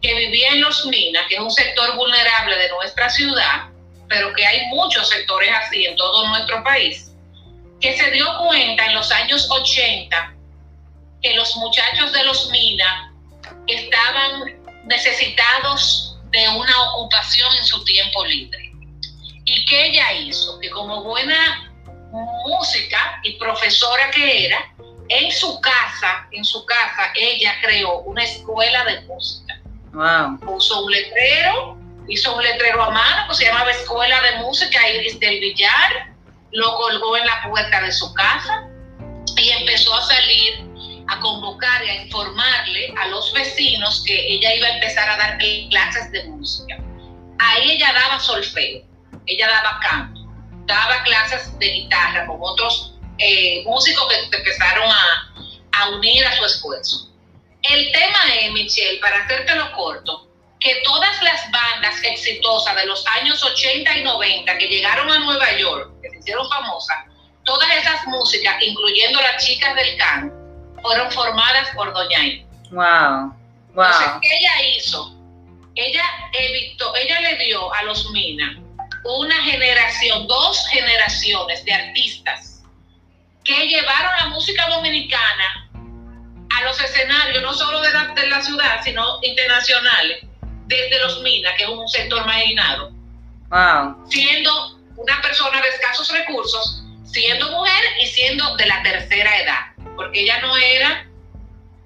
que 0.02 0.14
vivía 0.14 0.50
en 0.50 0.60
Los 0.60 0.84
Minas, 0.84 1.24
que 1.26 1.36
es 1.36 1.40
un 1.40 1.50
sector 1.50 1.96
vulnerable 1.96 2.58
de 2.58 2.68
nuestra 2.68 3.08
ciudad, 3.08 3.70
pero 4.10 4.30
que 4.34 4.44
hay 4.44 4.66
muchos 4.66 5.08
sectores 5.08 5.50
así 5.54 5.86
en 5.86 5.96
todo 5.96 6.28
nuestro 6.28 6.62
país, 6.62 7.12
que 7.80 7.96
se 7.96 8.10
dio 8.10 8.26
cuenta 8.46 8.84
en 8.84 8.94
los 8.94 9.10
años 9.10 9.48
80 9.50 10.34
que 11.22 11.34
los 11.34 11.56
muchachos 11.56 12.12
de 12.12 12.24
los 12.24 12.50
Mina 12.50 13.12
estaban 13.66 14.62
necesitados 14.84 16.18
de 16.30 16.48
una 16.48 16.90
ocupación 16.90 17.54
en 17.56 17.64
su 17.64 17.84
tiempo 17.84 18.24
libre. 18.24 18.72
¿Y 19.44 19.64
qué 19.66 19.86
ella 19.86 20.12
hizo? 20.12 20.58
Que 20.60 20.70
como 20.70 21.02
buena 21.02 21.70
música 22.46 23.20
y 23.22 23.32
profesora 23.38 24.10
que 24.10 24.46
era, 24.46 24.58
en 25.08 25.30
su 25.30 25.60
casa, 25.60 26.26
en 26.32 26.44
su 26.44 26.64
casa, 26.64 27.12
ella 27.14 27.54
creó 27.62 28.00
una 28.00 28.24
escuela 28.24 28.84
de 28.84 29.00
música. 29.02 29.60
Wow. 29.92 30.38
Puso 30.40 30.84
un 30.84 30.90
letrero, 30.90 31.76
hizo 32.08 32.34
un 32.34 32.42
letrero 32.42 32.82
a 32.82 32.90
mano 32.90 33.28
que 33.28 33.34
se 33.34 33.44
llamaba 33.44 33.70
Escuela 33.70 34.20
de 34.22 34.36
Música 34.38 34.88
Iris 34.90 35.20
del 35.20 35.38
Villar, 35.40 36.14
lo 36.52 36.76
colgó 36.76 37.16
en 37.16 37.26
la 37.26 37.42
puerta 37.48 37.80
de 37.82 37.92
su 37.92 38.12
casa 38.14 38.68
y 39.36 39.50
empezó 39.50 39.94
a 39.94 40.02
salir 40.02 40.71
a 41.12 41.20
convocar 41.20 41.84
y 41.84 41.90
a 41.90 42.02
informarle 42.04 42.94
a 42.98 43.08
los 43.08 43.32
vecinos 43.32 44.02
que 44.06 44.14
ella 44.14 44.54
iba 44.54 44.66
a 44.66 44.74
empezar 44.74 45.08
a 45.10 45.16
dar 45.16 45.38
clases 45.70 46.10
de 46.10 46.24
música. 46.24 46.78
Ahí 47.38 47.72
ella 47.72 47.92
daba 47.92 48.18
solfeo, 48.18 48.82
ella 49.26 49.48
daba 49.48 49.80
canto, 49.80 50.20
daba 50.66 51.02
clases 51.02 51.58
de 51.58 51.66
guitarra 51.66 52.26
con 52.26 52.38
otros 52.40 52.94
eh, 53.18 53.62
músicos 53.66 54.08
que 54.08 54.36
empezaron 54.36 54.90
a, 54.90 55.34
a 55.72 55.88
unir 55.90 56.24
a 56.24 56.36
su 56.36 56.44
esfuerzo. 56.46 57.08
El 57.62 57.92
tema 57.92 58.18
es, 58.40 58.52
Michelle, 58.52 58.98
para 59.00 59.22
hacértelo 59.24 59.70
corto, 59.72 60.28
que 60.60 60.80
todas 60.84 61.22
las 61.22 61.50
bandas 61.50 62.02
exitosas 62.04 62.74
de 62.76 62.86
los 62.86 63.04
años 63.18 63.42
80 63.42 63.98
y 63.98 64.04
90 64.04 64.58
que 64.58 64.66
llegaron 64.68 65.10
a 65.10 65.18
Nueva 65.18 65.52
York, 65.58 65.90
que 66.02 66.10
se 66.10 66.18
hicieron 66.18 66.48
famosas, 66.48 66.96
todas 67.44 67.68
esas 67.76 68.06
músicas, 68.06 68.56
incluyendo 68.62 69.20
las 69.20 69.44
chicas 69.44 69.74
del 69.74 69.96
canto, 69.98 70.41
fueron 70.82 71.10
formadas 71.12 71.68
por 71.74 71.92
Doña 71.92 72.24
I. 72.24 72.46
Wow. 72.70 73.34
Wow. 73.74 73.84
Entonces, 73.84 74.12
¿qué 74.22 74.36
ella 74.38 74.76
hizo? 74.76 75.16
Ella 75.74 76.04
evitó, 76.32 76.94
ella 76.96 77.20
le 77.20 77.44
dio 77.44 77.72
a 77.72 77.82
los 77.84 78.10
Mina 78.10 78.58
una 79.04 79.42
generación, 79.42 80.26
dos 80.26 80.66
generaciones 80.68 81.64
de 81.64 81.72
artistas 81.72 82.62
que 83.44 83.66
llevaron 83.66 84.12
la 84.20 84.26
música 84.28 84.68
dominicana 84.68 85.70
a 86.56 86.62
los 86.64 86.80
escenarios, 86.80 87.42
no 87.42 87.52
solo 87.54 87.80
de 87.80 87.92
la, 87.92 88.08
de 88.14 88.26
la 88.28 88.40
ciudad, 88.42 88.80
sino 88.84 89.18
internacionales, 89.22 90.24
desde 90.66 91.00
los 91.00 91.20
Mina, 91.22 91.54
que 91.56 91.64
es 91.64 91.68
un 91.68 91.88
sector 91.88 92.24
marginado. 92.26 92.92
Wow. 93.48 94.06
Siendo 94.08 94.78
una 94.96 95.20
persona 95.20 95.60
de 95.60 95.68
escasos 95.68 96.08
recursos, 96.10 96.84
siendo 97.12 97.50
mujer 97.50 97.84
y 98.00 98.06
siendo 98.06 98.56
de 98.56 98.66
la 98.66 98.82
tercera 98.82 99.38
edad 99.40 99.72
porque 99.96 100.20
ella 100.20 100.40
no 100.40 100.56
era 100.56 101.06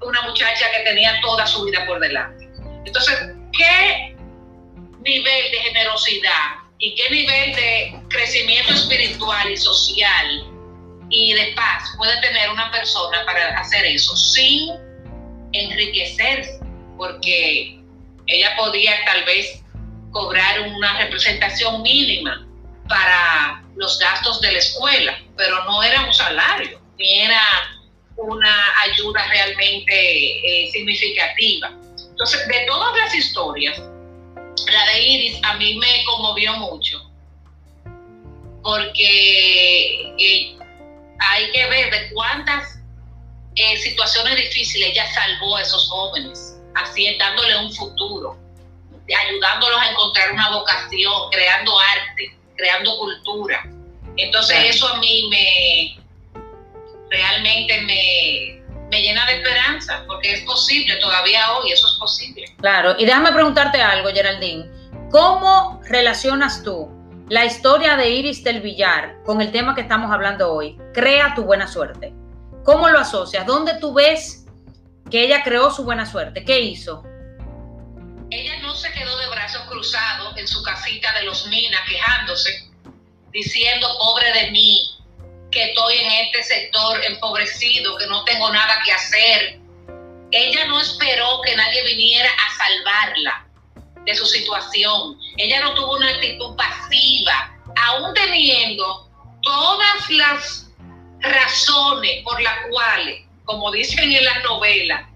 una 0.01 0.23
muchacha 0.23 0.67
que 0.73 0.85
tenía 0.85 1.21
toda 1.21 1.47
su 1.47 1.65
vida 1.65 1.85
por 1.87 2.01
delante. 2.01 2.49
Entonces, 2.85 3.19
¿qué 3.57 4.15
nivel 5.01 5.51
de 5.51 5.59
generosidad 5.59 6.57
y 6.79 6.95
qué 6.95 7.11
nivel 7.11 7.55
de 7.57 8.01
crecimiento 8.09 8.73
espiritual 8.73 9.51
y 9.51 9.57
social 9.57 10.45
y 11.09 11.33
de 11.33 11.53
paz 11.55 11.95
puede 11.97 12.21
tener 12.21 12.51
una 12.51 12.71
persona 12.71 13.25
para 13.25 13.59
hacer 13.59 13.85
eso 13.87 14.15
sin 14.17 14.71
enriquecerse? 15.53 16.61
Porque 16.97 17.79
ella 18.27 18.57
podía 18.57 18.93
tal 19.05 19.25
vez 19.25 19.63
cobrar 20.13 20.61
una 20.61 20.99
representación 20.99 21.83
mínima 21.83 22.46
para 22.89 23.63
los 23.77 23.99
gastos 23.99 24.41
de 24.41 24.53
la 24.53 24.59
escuela, 24.59 25.19
pero 25.37 25.65
no 25.65 25.83
era 25.83 26.03
un 26.03 26.13
salario, 26.13 26.81
ni 26.99 27.21
era 27.21 27.41
una 28.17 28.81
ayuda 28.83 29.27
realmente 29.29 29.93
eh, 29.93 30.71
significativa. 30.73 31.71
Entonces, 31.99 32.49
de 32.49 32.65
todas 32.67 32.97
las 32.97 33.15
historias, 33.15 33.79
la 33.79 34.87
de 34.87 35.03
Iris 35.03 35.39
a 35.45 35.55
mí 35.55 35.77
me 35.77 36.05
conmovió 36.05 36.55
mucho, 36.55 37.11
porque 38.63 40.15
eh, 40.19 40.59
hay 41.19 41.51
que 41.53 41.67
ver 41.69 41.91
de 41.91 42.11
cuántas 42.13 42.79
eh, 43.55 43.77
situaciones 43.79 44.37
difíciles 44.37 44.91
ella 44.91 45.13
salvó 45.13 45.57
a 45.57 45.63
esos 45.63 45.89
jóvenes, 45.89 46.59
así 46.75 47.17
dándole 47.19 47.57
un 47.59 47.73
futuro, 47.73 48.39
ayudándolos 49.09 49.81
a 49.81 49.91
encontrar 49.91 50.33
una 50.33 50.51
vocación, 50.51 51.31
creando 51.31 51.79
arte, 51.79 52.37
creando 52.57 52.97
cultura. 52.99 53.65
Entonces 54.17 54.57
eso 54.71 54.89
a 54.89 54.99
mí 54.99 55.29
me 55.31 56.07
realmente 57.11 57.81
me, 57.83 58.63
me 58.91 59.03
llena 59.03 59.27
de 59.27 59.37
esperanza, 59.39 60.05
porque 60.07 60.33
es 60.33 60.41
posible, 60.43 60.97
todavía 60.97 61.53
hoy 61.53 61.73
eso 61.73 61.87
es 61.87 61.99
posible. 61.99 62.45
Claro, 62.59 62.95
y 62.99 63.05
déjame 63.05 63.33
preguntarte 63.33 63.81
algo, 63.81 64.09
Geraldine. 64.11 64.69
¿Cómo 65.11 65.81
relacionas 65.89 66.63
tú 66.63 66.89
la 67.29 67.45
historia 67.45 67.97
de 67.97 68.11
Iris 68.11 68.43
del 68.43 68.61
Villar 68.61 69.23
con 69.25 69.41
el 69.41 69.53
tema 69.53 69.75
que 69.75 69.83
estamos 69.83 70.11
hablando 70.13 70.53
hoy? 70.53 70.79
Crea 70.93 71.35
tu 71.35 71.45
buena 71.45 71.67
suerte. 71.67 72.13
¿Cómo 72.65 72.89
lo 72.89 72.99
asocias? 72.99 73.47
¿Dónde 73.47 73.75
tú 73.81 73.95
ves 73.95 74.47
que 75.11 75.23
ella 75.23 75.43
creó 75.45 75.71
su 75.71 75.85
buena 75.85 76.07
suerte? 76.07 76.45
¿Qué 76.45 76.61
hizo? 76.61 77.05
Ella 78.37 78.59
no 78.59 78.75
se 78.75 78.93
quedó 78.93 79.17
de 79.17 79.29
brazos 79.29 79.63
cruzados 79.63 80.37
en 80.37 80.47
su 80.47 80.63
casita 80.63 81.11
de 81.15 81.23
los 81.23 81.47
Minas 81.47 81.81
quejándose, 81.89 82.69
diciendo, 83.33 83.89
pobre 83.99 84.31
de 84.31 84.51
mí, 84.51 84.91
que 85.51 85.71
estoy 85.71 85.97
en 85.97 86.13
este 86.27 86.43
sector 86.43 87.03
empobrecido, 87.03 87.97
que 87.97 88.07
no 88.07 88.25
tengo 88.25 88.53
nada 88.53 88.83
que 88.85 88.93
hacer. 88.93 89.59
Ella 90.33 90.67
no 90.67 90.79
esperó 90.79 91.41
que 91.47 91.57
nadie 91.57 91.83
viniera 91.85 92.29
a 92.29 92.59
salvarla 92.59 93.47
de 94.05 94.15
su 94.15 94.27
situación. 94.27 95.19
Ella 95.39 95.63
no 95.63 95.73
tuvo 95.73 95.97
una 95.97 96.11
actitud 96.11 96.55
pasiva, 96.57 97.57
aún 97.75 98.13
teniendo 98.13 99.09
todas 99.41 100.11
las 100.11 100.67
razones 101.21 102.23
por 102.23 102.39
las 102.43 102.67
cuales, 102.69 103.23
como 103.47 103.71
dicen 103.71 104.13
en 104.13 104.25
la 104.27 104.41
novela, 104.41 105.09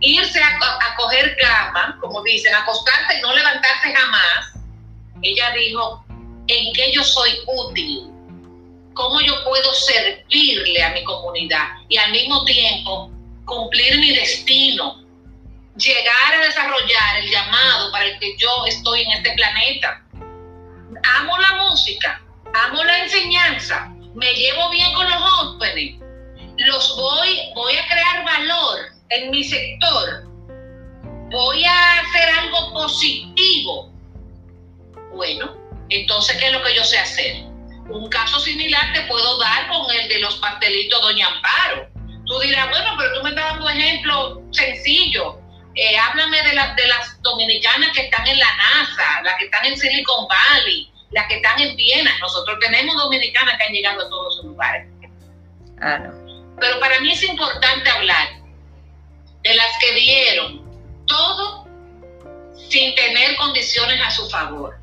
irse 0.00 0.40
a, 0.42 0.48
a 0.48 0.96
coger 0.96 1.36
cama, 1.36 1.98
como 2.00 2.22
dicen, 2.22 2.54
acostarse 2.54 3.18
y 3.18 3.22
no 3.22 3.34
levantarse 3.34 3.94
jamás, 3.94 4.54
ella 5.22 5.50
dijo, 5.52 6.04
¿en 6.46 6.72
qué 6.72 6.92
yo 6.92 7.02
soy 7.02 7.38
útil? 7.46 8.08
cómo 8.98 9.20
yo 9.20 9.44
puedo 9.44 9.72
servirle 9.72 10.82
a 10.82 10.90
mi 10.90 11.04
comunidad 11.04 11.68
y 11.88 11.96
al 11.96 12.10
mismo 12.10 12.44
tiempo 12.44 13.10
cumplir 13.44 13.96
mi 13.98 14.12
destino, 14.14 15.00
llegar 15.76 16.34
a 16.34 16.44
desarrollar 16.44 17.18
el 17.22 17.30
llamado 17.30 17.92
para 17.92 18.06
el 18.06 18.18
que 18.18 18.36
yo 18.36 18.66
estoy 18.66 19.02
en 19.02 19.12
este 19.12 19.32
planeta. 19.34 20.02
Amo 21.16 21.38
la 21.38 21.64
música, 21.64 22.20
amo 22.52 22.82
la 22.82 23.04
enseñanza, 23.04 23.88
me 24.14 24.34
llevo 24.34 24.68
bien 24.70 24.92
con 24.92 25.08
los 25.08 25.22
jóvenes, 25.22 26.00
los 26.56 26.96
voy, 26.96 27.38
voy 27.54 27.76
a 27.76 27.86
crear 27.86 28.24
valor 28.24 28.97
en 29.10 29.30
mi 29.30 29.42
sector, 29.42 30.24
voy 31.30 31.64
a 31.64 32.00
hacer 32.00 32.28
algo 32.40 32.72
positivo. 32.74 33.92
Bueno, 35.14 35.56
entonces, 35.88 36.36
¿qué 36.38 36.46
es 36.46 36.52
lo 36.52 36.62
que 36.62 36.74
yo 36.74 36.84
sé 36.84 36.98
hacer? 36.98 37.36
Un 37.88 38.08
caso 38.10 38.38
similar 38.40 38.92
te 38.92 39.02
puedo 39.02 39.38
dar 39.38 39.68
con 39.68 39.90
el 39.94 40.08
de 40.08 40.18
los 40.18 40.36
pastelitos 40.36 41.00
Doña 41.00 41.26
Amparo. 41.26 41.88
Tú 42.26 42.38
dirás, 42.40 42.68
bueno, 42.68 42.94
pero 42.98 43.14
tú 43.14 43.22
me 43.22 43.30
estás 43.30 43.44
dando 43.46 43.64
un 43.64 43.72
ejemplo 43.72 44.42
sencillo. 44.50 45.40
Eh, 45.74 45.96
háblame 45.96 46.42
de, 46.42 46.54
las 46.54 46.76
de 46.76 46.86
las 46.86 47.22
dominicanas 47.22 47.90
que 47.94 48.02
están 48.02 48.26
en 48.26 48.38
la 48.38 48.56
NASA, 48.56 49.22
las 49.22 49.34
que 49.38 49.46
están 49.46 49.64
en 49.64 49.78
Silicon 49.78 50.26
Valley, 50.28 50.92
las 51.12 51.26
que 51.28 51.36
están 51.36 51.58
en 51.60 51.74
Viena. 51.76 52.10
Nosotros 52.20 52.58
tenemos 52.60 52.94
dominicanas 52.96 53.56
que 53.56 53.64
han 53.64 53.72
llegado 53.72 54.04
a 54.04 54.08
todos 54.10 54.34
esos 54.34 54.44
lugares. 54.46 54.86
Pero 56.60 56.80
para 56.80 57.00
mí 57.00 57.12
es 57.12 57.22
importante 57.22 57.88
hablar 57.88 58.38
de 59.42 59.54
las 59.54 59.66
que 59.80 59.92
dieron 59.94 60.68
todo 61.06 61.66
sin 62.68 62.94
tener 62.94 63.36
condiciones 63.36 64.00
a 64.04 64.10
su 64.10 64.28
favor. 64.28 64.76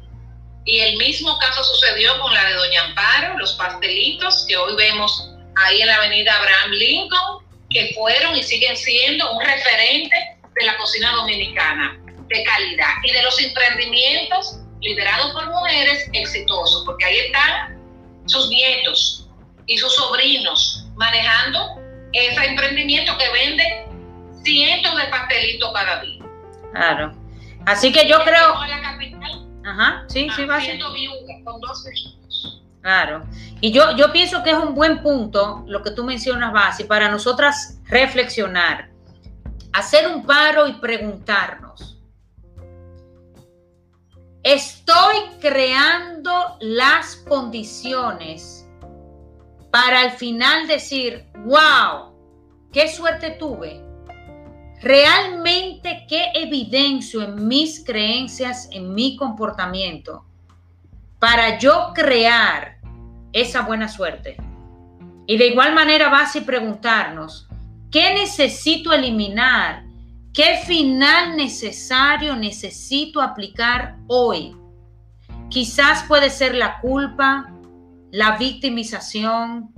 Y 0.65 0.79
el 0.79 0.97
mismo 0.97 1.37
caso 1.37 1.63
sucedió 1.63 2.19
con 2.19 2.33
la 2.33 2.45
de 2.45 2.53
Doña 2.55 2.85
Amparo, 2.85 3.37
los 3.37 3.53
pastelitos 3.53 4.45
que 4.47 4.57
hoy 4.57 4.75
vemos 4.75 5.29
ahí 5.55 5.81
en 5.81 5.87
la 5.87 5.95
avenida 5.95 6.35
Abraham 6.35 6.71
Lincoln, 6.71 7.45
que 7.69 7.93
fueron 7.93 8.35
y 8.35 8.43
siguen 8.43 8.75
siendo 8.75 9.31
un 9.31 9.41
referente 9.41 10.15
de 10.55 10.65
la 10.65 10.75
cocina 10.77 11.11
dominicana 11.11 11.99
de 12.27 12.43
calidad 12.43 12.93
y 13.03 13.11
de 13.11 13.21
los 13.21 13.39
emprendimientos 13.39 14.59
liderados 14.81 15.31
por 15.33 15.47
mujeres 15.47 16.09
exitosos, 16.13 16.83
porque 16.85 17.05
ahí 17.05 17.17
están 17.19 17.79
sus 18.25 18.49
nietos 18.49 19.27
y 19.67 19.77
sus 19.77 19.93
sobrinos 19.95 20.85
manejando 20.95 21.79
ese 22.13 22.45
emprendimiento 22.45 23.15
que 23.17 23.29
vende 23.29 23.84
cientos 24.45 24.95
de 24.95 25.03
pastelitos 25.09 25.73
cada 25.73 26.01
día. 26.01 26.23
Claro. 26.71 27.11
Así 27.65 27.91
que 27.91 28.07
yo 28.07 28.23
creo... 28.23 28.55
Ajá, 29.65 30.05
sí, 30.07 30.29
sí 30.35 30.45
va 30.45 30.57
a 30.57 30.61
ser. 30.61 30.79
con 31.43 31.59
dos 31.59 31.85
Claro. 32.81 33.25
Y 33.61 33.71
yo, 33.71 33.95
yo 33.95 34.11
pienso 34.11 34.43
que 34.43 34.51
es 34.51 34.57
un 34.57 34.75
buen 34.75 35.01
punto 35.01 35.63
lo 35.65 35.81
que 35.81 35.89
tú 35.89 36.03
mencionas, 36.03 36.53
Basi, 36.53 36.83
para 36.83 37.09
nosotras 37.09 37.79
reflexionar, 37.85 38.91
hacer 39.73 40.07
un 40.07 40.23
paro 40.23 40.67
y 40.67 40.73
preguntarnos. 40.73 41.99
Estoy 44.43 45.15
creando 45.41 46.57
las 46.59 47.15
condiciones 47.27 48.69
para 49.71 50.01
al 50.01 50.11
final 50.11 50.67
decir, 50.67 51.25
wow, 51.37 52.13
qué 52.71 52.87
suerte 52.87 53.31
tuve 53.31 53.84
realmente 54.81 56.05
qué 56.07 56.31
evidencio 56.33 57.21
en 57.21 57.47
mis 57.47 57.83
creencias, 57.83 58.69
en 58.71 58.93
mi 58.93 59.15
comportamiento, 59.15 60.25
para 61.19 61.57
yo 61.57 61.91
crear 61.93 62.77
esa 63.33 63.61
buena 63.61 63.87
suerte. 63.87 64.37
Y 65.27 65.37
de 65.37 65.47
igual 65.47 65.73
manera 65.73 66.09
vas 66.09 66.35
a 66.35 66.41
preguntarnos, 66.41 67.47
¿qué 67.91 68.13
necesito 68.13 68.93
eliminar? 68.93 69.83
¿Qué 70.33 70.61
final 70.65 71.35
necesario 71.35 72.35
necesito 72.35 73.21
aplicar 73.21 73.97
hoy? 74.07 74.55
Quizás 75.49 76.03
puede 76.03 76.29
ser 76.29 76.55
la 76.55 76.79
culpa, 76.79 77.51
la 78.11 78.37
victimización, 78.37 79.74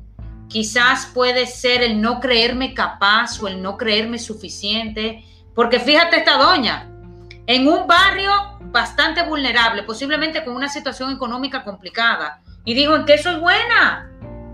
Quizás 0.47 1.07
puede 1.13 1.45
ser 1.45 1.83
el 1.83 2.01
no 2.01 2.19
creerme 2.19 2.73
capaz 2.73 3.41
o 3.41 3.47
el 3.47 3.62
no 3.62 3.77
creerme 3.77 4.17
suficiente. 4.19 5.23
Porque 5.53 5.79
fíjate 5.79 6.17
esta 6.17 6.38
doña, 6.38 6.89
en 7.47 7.67
un 7.67 7.88
barrio 7.88 8.31
bastante 8.71 9.23
vulnerable, 9.23 9.83
posiblemente 9.83 10.43
con 10.43 10.55
una 10.55 10.69
situación 10.69 11.12
económica 11.12 11.63
complicada, 11.63 12.41
y 12.63 12.73
dijo, 12.73 12.95
¿en 12.95 13.05
qué 13.05 13.17
soy 13.17 13.39
buena? 13.39 14.12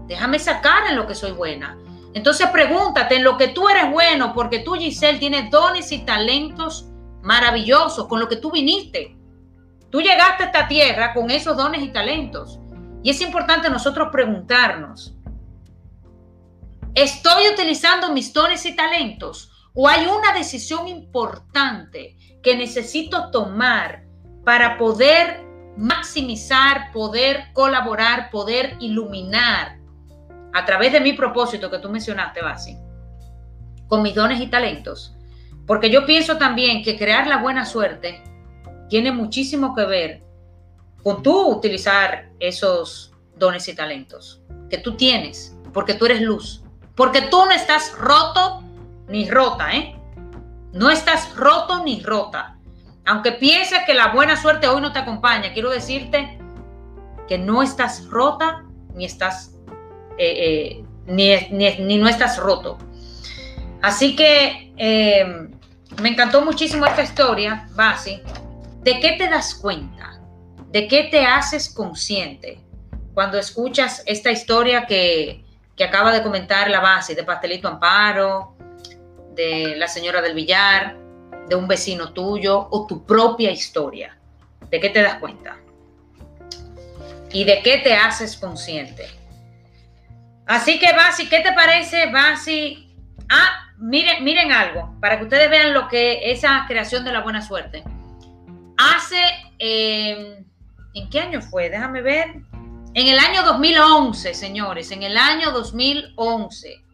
Déjame 0.07 0.39
sacar 0.39 0.87
en 0.89 0.95
lo 0.95 1.07
que 1.07 1.15
soy 1.15 1.31
buena. 1.31 1.77
Entonces 2.13 2.47
pregúntate 2.49 3.15
en 3.15 3.23
lo 3.23 3.37
que 3.37 3.47
tú 3.47 3.67
eres 3.69 3.91
bueno, 3.91 4.33
porque 4.33 4.59
tú, 4.59 4.73
Giselle, 4.73 5.17
tienes 5.17 5.49
dones 5.49 5.91
y 5.91 6.05
talentos 6.05 6.85
maravillosos 7.23 8.07
con 8.07 8.19
lo 8.19 8.29
que 8.29 8.35
tú 8.35 8.51
viniste. 8.51 9.17
Tú 9.89 10.01
llegaste 10.01 10.43
a 10.43 10.45
esta 10.47 10.67
tierra 10.67 11.13
con 11.13 11.31
esos 11.31 11.57
dones 11.57 11.81
y 11.81 11.89
talentos. 11.89 12.59
Y 13.01 13.09
es 13.09 13.19
importante 13.21 13.69
nosotros 13.69 14.09
preguntarnos, 14.11 15.15
¿Estoy 16.95 17.47
utilizando 17.51 18.13
mis 18.13 18.31
dones 18.31 18.67
y 18.67 18.75
talentos? 18.75 19.51
¿O 19.73 19.87
hay 19.87 20.05
una 20.05 20.31
decisión 20.31 20.87
importante 20.87 22.15
que 22.43 22.55
necesito 22.55 23.31
tomar 23.31 24.03
para 24.45 24.77
poder 24.77 25.43
maximizar, 25.75 26.91
poder 26.91 27.45
colaborar, 27.53 28.29
poder 28.29 28.77
iluminar 28.79 29.79
a 30.53 30.65
través 30.65 30.91
de 30.91 30.99
mi 30.99 31.13
propósito 31.13 31.71
que 31.71 31.79
tú 31.79 31.89
mencionaste, 31.89 32.43
Basi, 32.43 32.77
con 33.87 34.03
mis 34.03 34.13
dones 34.13 34.39
y 34.39 34.45
talentos? 34.45 35.15
Porque 35.65 35.89
yo 35.89 36.05
pienso 36.05 36.37
también 36.37 36.83
que 36.83 36.95
crear 36.95 37.25
la 37.25 37.37
buena 37.37 37.65
suerte 37.65 38.21
tiene 38.87 39.11
muchísimo 39.11 39.73
que 39.73 39.85
ver 39.85 40.23
con 41.01 41.23
tú 41.23 41.47
utilizar 41.47 42.29
esos 42.39 43.15
dones 43.35 43.67
y 43.67 43.73
talentos 43.73 44.43
que 44.69 44.77
tú 44.77 44.95
tienes, 44.95 45.57
porque 45.73 45.95
tú 45.95 46.05
eres 46.05 46.21
luz 46.21 46.62
porque 46.95 47.21
tú 47.23 47.45
no 47.45 47.51
estás 47.51 47.93
roto 47.97 48.63
ni 49.07 49.29
rota, 49.29 49.73
¿eh? 49.73 49.95
No 50.71 50.89
estás 50.89 51.35
roto 51.35 51.83
ni 51.83 52.01
rota. 52.01 52.57
Aunque 53.05 53.31
pienses 53.33 53.79
que 53.85 53.93
la 53.93 54.13
buena 54.13 54.37
suerte 54.41 54.67
hoy 54.67 54.81
no 54.81 54.93
te 54.93 54.99
acompaña, 54.99 55.53
quiero 55.53 55.69
decirte 55.69 56.37
que 57.27 57.37
no 57.37 57.61
estás 57.63 58.07
rota 58.07 58.63
ni 58.93 59.05
estás 59.05 59.55
eh, 60.17 60.77
eh, 60.77 60.85
ni, 61.05 61.35
ni, 61.79 61.97
no 61.97 62.07
estás 62.07 62.37
roto. 62.37 62.77
Así 63.81 64.15
que 64.15 64.73
eh, 64.77 65.49
me 66.01 66.09
encantó 66.09 66.43
muchísimo 66.43 66.85
esta 66.85 67.03
historia, 67.03 67.67
Basi. 67.75 68.21
¿De 68.81 68.99
qué 68.99 69.13
te 69.13 69.29
das 69.29 69.55
cuenta? 69.55 70.19
¿De 70.69 70.87
qué 70.87 71.03
te 71.03 71.25
haces 71.25 71.73
consciente 71.73 72.59
cuando 73.13 73.37
escuchas 73.37 74.01
esta 74.05 74.31
historia 74.31 74.85
que, 74.85 75.42
que 75.75 75.83
acaba 75.83 76.11
de 76.11 76.21
comentar 76.21 76.69
la 76.69 76.79
base 76.79 77.15
de 77.15 77.23
Pastelito 77.23 77.67
Amparo, 77.67 78.55
de 79.33 79.75
la 79.75 79.87
señora 79.87 80.21
del 80.21 80.33
billar, 80.33 80.95
de 81.47 81.55
un 81.55 81.67
vecino 81.67 82.13
tuyo 82.13 82.67
o 82.69 82.85
tu 82.87 83.05
propia 83.05 83.51
historia? 83.51 84.17
¿De 84.69 84.79
qué 84.79 84.89
te 84.89 85.01
das 85.01 85.15
cuenta? 85.15 85.57
¿Y 87.31 87.43
de 87.43 87.61
qué 87.63 87.79
te 87.79 87.95
haces 87.95 88.37
consciente? 88.37 89.07
Así 90.45 90.79
que, 90.79 90.93
Basi, 90.93 91.29
¿qué 91.29 91.39
te 91.39 91.53
parece, 91.53 92.11
Basi? 92.11 92.95
Ah, 93.29 93.73
miren, 93.77 94.23
miren 94.23 94.51
algo, 94.51 94.95
para 94.99 95.17
que 95.17 95.23
ustedes 95.23 95.49
vean 95.49 95.73
lo 95.73 95.87
que 95.87 96.31
esa 96.31 96.65
creación 96.67 97.03
de 97.05 97.11
la 97.11 97.21
buena 97.21 97.41
suerte. 97.41 97.83
Hace, 98.77 99.21
em, 99.59 100.45
¿en 100.93 101.09
qué 101.09 101.19
año 101.19 101.41
fue? 101.41 101.69
Déjame 101.69 102.01
ver. 102.01 102.35
En 102.95 103.07
el 103.07 103.17
año 103.17 103.41
2011, 103.41 104.35
señores, 104.35 104.91
en 104.91 105.01
el 105.01 105.17
año 105.17 105.51
2011, 105.51 106.85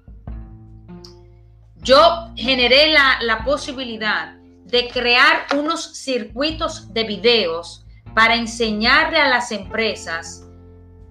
yo 1.81 2.29
generé 2.38 2.93
la, 2.93 3.17
la 3.21 3.43
posibilidad 3.43 4.38
de 4.63 4.88
crear 4.88 5.45
unos 5.57 5.97
circuitos 5.97 6.93
de 6.93 7.03
videos 7.03 7.85
para 8.15 8.35
enseñarle 8.35 9.19
a 9.19 9.27
las 9.27 9.51
empresas 9.51 10.47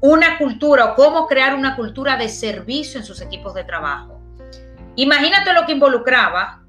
una 0.01 0.39
cultura 0.39 0.87
o 0.87 0.95
cómo 0.95 1.27
crear 1.27 1.55
una 1.55 1.77
cultura 1.77 2.17
de 2.17 2.31
servicio 2.31 2.99
en 2.99 3.05
sus 3.05 3.21
equipos 3.21 3.53
de 3.53 3.65
trabajo. 3.65 4.23
Imagínate 4.97 5.53
lo 5.53 5.67
que 5.67 5.73
involucraba 5.73 6.63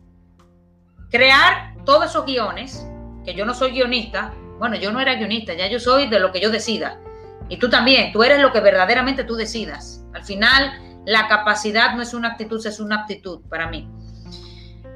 crear 1.10 1.74
todos 1.86 2.08
esos 2.08 2.26
guiones, 2.26 2.86
que 3.24 3.34
yo 3.34 3.46
no 3.46 3.54
soy 3.54 3.72
guionista, 3.72 4.34
bueno, 4.58 4.76
yo 4.76 4.92
no 4.92 5.00
era 5.00 5.16
guionista, 5.16 5.54
ya 5.54 5.68
yo 5.68 5.80
soy 5.80 6.10
de 6.10 6.20
lo 6.20 6.34
que 6.34 6.42
yo 6.42 6.50
decida. 6.50 7.00
Y 7.50 7.58
tú 7.58 7.70
también, 7.70 8.12
tú 8.12 8.24
eres 8.24 8.40
lo 8.40 8.52
que 8.52 8.60
verdaderamente 8.60 9.24
tú 9.24 9.36
decidas. 9.36 10.06
Al 10.14 10.24
final, 10.24 11.02
la 11.06 11.28
capacidad 11.28 11.96
no 11.96 12.02
es 12.02 12.14
una 12.14 12.30
actitud, 12.30 12.66
es 12.66 12.80
una 12.80 13.02
aptitud 13.02 13.42
para 13.50 13.68
mí. 13.68 13.90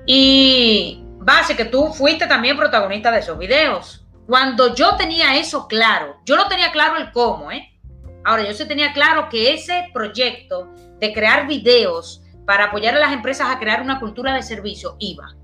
Y 0.05 1.03
base 1.19 1.55
que 1.55 1.65
tú 1.65 1.87
fuiste 1.87 2.27
también 2.27 2.55
protagonista 2.55 3.11
de 3.11 3.19
esos 3.19 3.37
videos. 3.37 4.05
Cuando 4.27 4.75
yo 4.75 4.95
tenía 4.95 5.35
eso 5.37 5.67
claro, 5.67 6.17
yo 6.25 6.35
no 6.35 6.47
tenía 6.47 6.71
claro 6.71 6.97
el 6.97 7.11
cómo, 7.11 7.51
¿eh? 7.51 7.69
Ahora, 8.25 8.47
yo 8.47 8.53
sí 8.53 8.65
tenía 8.65 8.93
claro 8.93 9.27
que 9.27 9.53
ese 9.53 9.89
proyecto 9.93 10.69
de 10.99 11.11
crear 11.11 11.45
videos 11.45 12.21
para 12.45 12.65
apoyar 12.65 12.95
a 12.95 12.99
las 12.99 13.11
empresas 13.11 13.49
a 13.49 13.59
crear 13.59 13.81
una 13.81 13.99
cultura 13.99 14.33
de 14.33 14.41
servicio 14.41 14.95
iba. 14.99 15.35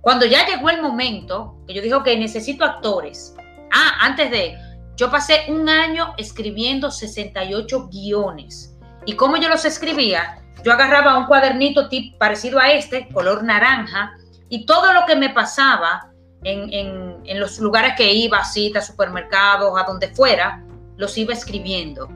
Cuando 0.00 0.24
ya 0.24 0.46
llegó 0.46 0.70
el 0.70 0.82
momento 0.82 1.56
que 1.66 1.74
yo 1.74 1.82
dije, 1.82 1.96
que 2.04 2.16
necesito 2.16 2.64
actores. 2.64 3.34
Ah, 3.72 3.98
antes 4.00 4.30
de, 4.30 4.56
yo 4.96 5.10
pasé 5.10 5.44
un 5.48 5.68
año 5.68 6.14
escribiendo 6.16 6.90
68 6.90 7.88
guiones. 7.88 8.74
¿Y 9.04 9.14
cómo 9.14 9.36
yo 9.36 9.48
los 9.48 9.64
escribía? 9.64 10.42
Yo 10.64 10.72
agarraba 10.72 11.18
un 11.18 11.26
cuadernito 11.26 11.88
tipo 11.88 12.16
parecido 12.18 12.58
a 12.58 12.72
este, 12.72 13.08
color 13.12 13.44
naranja, 13.44 14.12
y 14.48 14.64
todo 14.64 14.92
lo 14.92 15.04
que 15.06 15.16
me 15.16 15.30
pasaba 15.30 16.10
en, 16.44 17.20
en 17.24 17.40
los 17.40 17.58
lugares 17.58 17.94
que 17.96 18.12
iba, 18.12 18.44
citas, 18.44 18.86
supermercados, 18.86 19.78
a 19.78 19.84
donde 19.84 20.08
fuera, 20.08 20.64
los 20.96 21.16
iba 21.18 21.32
escribiendo. 21.32 22.08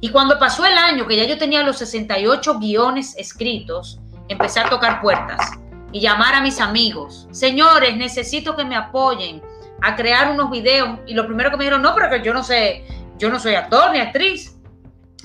Y 0.00 0.10
cuando 0.10 0.38
pasó 0.38 0.66
el 0.66 0.76
año, 0.76 1.06
que 1.06 1.16
ya 1.16 1.24
yo 1.24 1.38
tenía 1.38 1.62
los 1.62 1.78
68 1.78 2.58
guiones 2.58 3.14
escritos, 3.16 4.00
empecé 4.28 4.60
a 4.60 4.68
tocar 4.68 5.00
puertas 5.00 5.52
y 5.92 6.00
llamar 6.00 6.34
a 6.34 6.40
mis 6.40 6.60
amigos. 6.60 7.28
Señores, 7.30 7.96
necesito 7.96 8.56
que 8.56 8.64
me 8.64 8.76
apoyen 8.76 9.42
a 9.82 9.96
crear 9.96 10.30
unos 10.30 10.50
videos. 10.50 10.98
Y 11.06 11.14
lo 11.14 11.26
primero 11.26 11.50
que 11.50 11.56
me 11.56 11.64
dijeron, 11.64 11.82
no, 11.82 11.94
pero 11.94 12.10
que 12.10 12.22
yo 12.22 12.32
no 12.32 12.42
sé, 12.42 12.84
yo 13.18 13.30
no 13.30 13.38
soy 13.38 13.54
actor 13.54 13.92
ni 13.92 13.98
actriz. 13.98 14.56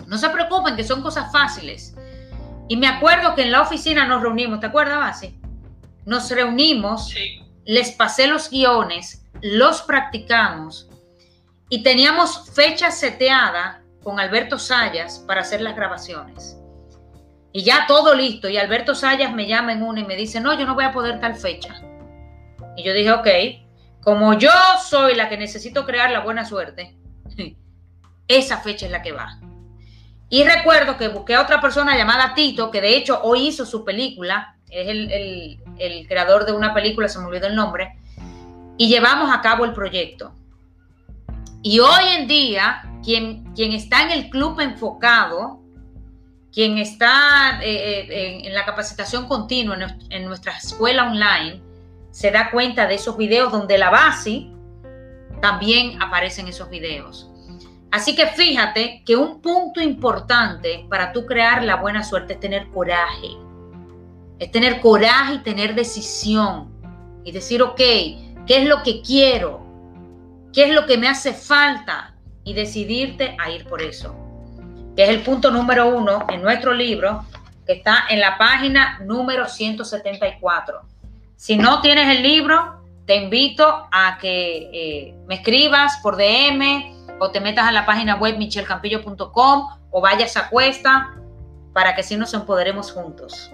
No 0.08 0.18
se 0.18 0.30
preocupen, 0.30 0.76
que 0.76 0.84
son 0.84 1.02
cosas 1.02 1.32
fáciles. 1.32 1.96
Y 2.68 2.78
me 2.78 2.88
acuerdo 2.88 3.36
que 3.36 3.44
en 3.44 3.52
la 3.52 3.62
oficina 3.62 4.06
nos 4.06 4.22
reunimos, 4.22 4.60
¿te 4.60 4.68
acuerdas, 4.68 5.00
Basi? 5.00 5.38
Nos 6.06 6.30
reunimos, 6.32 7.14
les 7.66 7.92
pasé 7.92 8.28
los 8.28 8.50
guiones, 8.50 9.26
los 9.42 9.82
practicamos 9.82 10.90
y 11.70 11.84
teníamos 11.84 12.50
fecha 12.54 12.92
seteada 12.92 13.82
con 14.04 14.20
Alberto 14.20 14.58
Sayas 14.58 15.20
para 15.28 15.42
hacer 15.42 15.62
las 15.62 15.76
grabaciones. 15.76 16.58
Y 17.54 17.64
ya 17.64 17.86
todo 17.88 18.16
listo. 18.16 18.50
Y 18.50 18.58
Alberto 18.58 18.96
Sayas 18.96 19.34
me 19.34 19.48
llama 19.48 19.74
en 19.74 19.84
una 19.84 20.00
y 20.00 20.06
me 20.06 20.16
dice, 20.16 20.40
no, 20.40 20.58
yo 20.58 20.66
no 20.66 20.76
voy 20.76 20.86
a 20.86 20.92
poder 20.92 21.20
tal 21.20 21.36
fecha. 21.36 21.82
Y 22.76 22.84
yo 22.84 22.94
dije, 22.94 23.12
ok, 23.12 23.28
como 24.02 24.34
yo 24.34 24.52
soy 24.84 25.16
la 25.16 25.30
que 25.30 25.38
necesito 25.38 25.86
crear 25.86 26.12
la 26.12 26.22
buena 26.22 26.46
suerte, 26.46 26.96
esa 28.28 28.58
fecha 28.58 28.86
es 28.86 28.92
la 28.92 29.02
que 29.02 29.12
va. 29.12 29.40
Y 30.30 30.44
recuerdo 30.44 30.98
que 30.98 31.10
busqué 31.10 31.36
a 31.36 31.42
otra 31.42 31.60
persona 31.60 31.98
llamada 31.98 32.34
Tito, 32.34 32.72
que 32.72 32.82
de 32.82 32.96
hecho 32.96 33.22
hoy 33.22 33.48
hizo 33.48 33.66
su 33.66 33.84
película, 33.84 34.56
es 34.70 34.88
el, 34.88 35.60
el 35.78 36.08
creador 36.08 36.46
de 36.46 36.54
una 36.54 36.74
película, 36.74 37.10
se 37.10 37.20
me 37.20 37.26
olvidó 37.26 37.48
el 37.48 37.56
nombre, 37.56 37.98
y 38.78 38.88
llevamos 38.88 39.30
a 39.34 39.42
cabo 39.42 39.66
el 39.66 39.74
proyecto. 39.74 40.34
Y 41.62 41.80
hoy 41.80 42.04
en 42.18 42.28
día, 42.28 42.84
quien, 43.04 43.54
quien 43.54 43.74
está 43.74 44.04
en 44.04 44.12
el 44.12 44.30
club 44.30 44.60
enfocado, 44.60 45.62
quien 46.52 46.78
está 46.78 47.60
eh, 47.64 48.08
eh, 48.10 48.42
en, 48.44 48.54
la 48.54 48.66
capacitación 48.66 49.28
continua 49.28 49.78
en, 50.10 50.26
nuestra 50.26 50.58
escuela 50.58 51.10
online, 51.10 51.62
se 52.12 52.32
da 52.32 52.52
cuenta 52.52 52.88
de 52.88 52.96
esos 52.96 53.18
videos 53.18 53.52
donde 53.52 53.78
la 53.78 53.90
base 53.90 54.48
también 55.42 56.02
aparecen 56.02 56.48
esos 56.48 56.70
videos. 56.70 57.30
Así 57.92 58.16
que 58.16 58.28
fíjate 58.28 59.04
que 59.06 59.16
un 59.16 59.42
punto 59.42 59.82
importante 59.82 60.86
para 60.90 61.12
tú 61.12 61.26
crear 61.26 61.64
la 61.64 61.76
buena 61.76 62.04
suerte 62.04 62.34
es 62.34 62.40
tener 62.40 62.70
coraje. 62.70 63.30
Es 64.40 64.52
tener 64.52 64.80
coraje 64.80 65.36
y 65.36 65.40
tener 65.40 65.76
decisión. 65.76 66.72
Y 67.24 67.32
decir, 67.32 67.62
ok, 67.62 67.78
¿qué 67.78 68.28
es 68.48 68.66
lo 68.66 68.82
que 68.84 69.02
quiero? 69.02 69.72
qué 70.54 70.66
es 70.66 70.74
lo 70.74 70.86
que 70.86 70.98
me 70.98 71.08
hace 71.08 71.34
falta 71.34 72.16
y 72.44 72.54
decidirte 72.54 73.36
a 73.40 73.50
ir 73.50 73.66
por 73.66 73.82
eso. 73.82 74.16
Que 74.96 75.04
es 75.04 75.10
el 75.10 75.22
punto 75.22 75.52
número 75.52 75.88
uno 75.88 76.26
en 76.30 76.42
nuestro 76.42 76.74
libro, 76.74 77.26
que 77.66 77.74
está 77.74 78.06
en 78.10 78.20
la 78.20 78.38
página 78.38 79.00
número 79.00 79.48
174. 79.48 80.82
Si 81.42 81.58
no 81.58 81.82
tienes 81.82 82.08
el 82.16 82.22
libro, 82.22 82.84
te 83.08 83.16
invito 83.16 83.88
a 83.92 84.20
que 84.22 84.70
eh, 84.72 85.16
me 85.26 85.34
escribas 85.34 85.98
por 86.04 86.16
DM 86.16 87.18
o 87.20 87.32
te 87.32 87.40
metas 87.40 87.68
a 87.68 87.72
la 87.72 87.84
página 87.84 88.18
web 88.18 88.38
michelcampillo.com 88.38 89.68
o 89.90 90.02
vayas 90.02 90.38
a 90.38 90.50
cuesta 90.50 91.16
para 91.74 91.96
que 91.96 92.02
así 92.02 92.16
nos 92.16 92.36
empoderemos 92.36 92.92
juntos. 92.92 93.52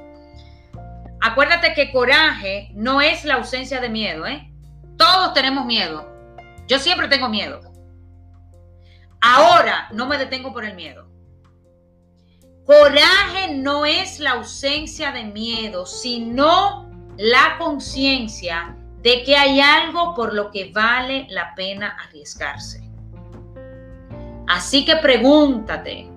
Acuérdate 1.22 1.74
que 1.74 1.94
coraje 1.94 2.72
no 2.74 3.00
es 3.00 3.24
la 3.24 3.36
ausencia 3.36 3.80
de 3.80 3.88
miedo, 3.88 4.28
¿eh? 4.28 4.52
Todos 4.98 5.34
tenemos 5.34 5.66
miedo, 5.66 6.12
yo 6.68 6.80
siempre 6.80 7.08
tengo 7.08 7.30
miedo. 7.30 7.62
Ahora 9.22 9.88
no 9.94 10.08
me 10.08 10.18
detengo 10.18 10.52
por 10.52 10.66
el 10.66 10.76
miedo. 10.76 11.08
Coraje 12.66 13.54
no 13.56 13.86
es 13.86 14.20
la 14.20 14.32
ausencia 14.32 15.14
de 15.14 15.24
miedo, 15.24 15.86
sino 15.86 16.87
la 17.18 17.58
conciencia 17.58 18.76
de 19.02 19.24
que 19.24 19.36
hay 19.36 19.60
algo 19.60 20.14
por 20.16 20.34
lo 20.34 20.52
que 20.52 20.72
vale 20.72 21.28
la 21.30 21.54
pena 21.56 21.98
arriesgarse. 22.08 22.90
Así 24.48 24.86
que 24.86 24.96
pregúntate, 24.98 26.10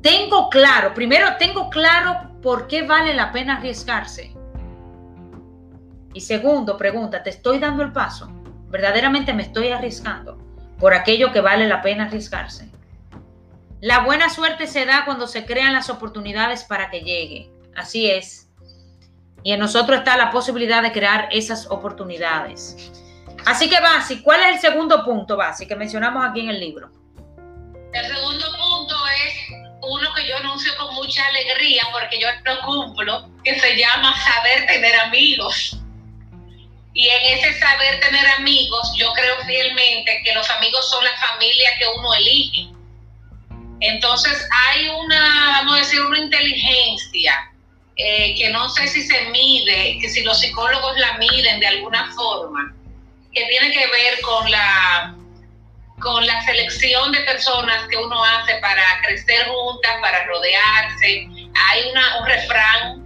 tengo 0.00 0.48
claro, 0.48 0.94
primero 0.94 1.36
tengo 1.38 1.68
claro 1.70 2.40
por 2.42 2.66
qué 2.66 2.82
vale 2.82 3.14
la 3.14 3.30
pena 3.32 3.56
arriesgarse. 3.56 4.34
Y 6.14 6.20
segundo, 6.20 6.76
pregúntate, 6.76 7.30
¿estoy 7.30 7.58
dando 7.58 7.82
el 7.82 7.92
paso? 7.92 8.30
verdaderamente 8.72 9.34
me 9.34 9.42
estoy 9.42 9.68
arriesgando 9.68 10.38
por 10.80 10.94
aquello 10.94 11.30
que 11.30 11.42
vale 11.42 11.68
la 11.68 11.82
pena 11.82 12.06
arriesgarse. 12.06 12.68
La 13.80 14.00
buena 14.00 14.30
suerte 14.30 14.66
se 14.66 14.86
da 14.86 15.04
cuando 15.04 15.28
se 15.28 15.44
crean 15.44 15.74
las 15.74 15.90
oportunidades 15.90 16.64
para 16.64 16.90
que 16.90 17.02
llegue. 17.02 17.52
Así 17.76 18.10
es. 18.10 18.41
Y 19.44 19.52
en 19.52 19.60
nosotros 19.60 19.98
está 19.98 20.16
la 20.16 20.30
posibilidad 20.30 20.82
de 20.82 20.92
crear 20.92 21.28
esas 21.32 21.66
oportunidades. 21.70 22.92
Así 23.44 23.68
que, 23.68 23.80
Basi, 23.80 24.22
¿cuál 24.22 24.40
es 24.42 24.54
el 24.54 24.60
segundo 24.60 25.04
punto, 25.04 25.36
Basi, 25.36 25.66
que 25.66 25.74
mencionamos 25.74 26.24
aquí 26.24 26.40
en 26.40 26.50
el 26.50 26.60
libro? 26.60 26.90
El 27.92 28.06
segundo 28.06 28.46
punto 28.56 28.94
es 29.26 29.34
uno 29.82 30.14
que 30.14 30.28
yo 30.28 30.36
anuncio 30.36 30.72
con 30.78 30.94
mucha 30.94 31.26
alegría 31.26 31.82
porque 31.92 32.20
yo 32.20 32.28
lo 32.44 32.60
cumplo, 32.62 33.28
que 33.42 33.58
se 33.58 33.76
llama 33.76 34.14
saber 34.16 34.66
tener 34.66 34.98
amigos. 35.00 35.76
Y 36.94 37.08
en 37.08 37.38
ese 37.38 37.58
saber 37.58 38.00
tener 38.00 38.26
amigos, 38.38 38.92
yo 38.96 39.12
creo 39.14 39.36
fielmente 39.44 40.20
que 40.24 40.34
los 40.34 40.48
amigos 40.50 40.88
son 40.88 41.02
la 41.04 41.16
familia 41.16 41.70
que 41.78 41.84
uno 41.98 42.14
elige. 42.14 42.68
Entonces 43.80 44.48
hay 44.68 44.88
una, 44.88 45.58
vamos 45.58 45.74
a 45.74 45.78
decir, 45.78 46.00
una 46.02 46.18
inteligencia 46.18 47.51
eh, 48.04 48.34
que 48.36 48.48
no 48.50 48.68
sé 48.70 48.88
si 48.88 49.02
se 49.02 49.22
mide, 49.26 49.98
que 50.00 50.08
si 50.08 50.22
los 50.22 50.40
psicólogos 50.40 50.96
la 50.98 51.18
miden 51.18 51.60
de 51.60 51.66
alguna 51.68 52.12
forma, 52.14 52.74
que 53.32 53.44
tiene 53.46 53.70
que 53.72 53.86
ver 53.86 54.20
con 54.22 54.50
la 54.50 55.14
con 56.00 56.26
la 56.26 56.44
selección 56.44 57.12
de 57.12 57.20
personas 57.20 57.86
que 57.88 57.96
uno 57.96 58.24
hace 58.24 58.56
para 58.56 58.82
crecer 59.06 59.46
juntas, 59.46 59.92
para 60.00 60.24
rodearse. 60.24 61.28
Hay 61.54 61.90
una, 61.92 62.18
un 62.18 62.26
refrán 62.26 63.02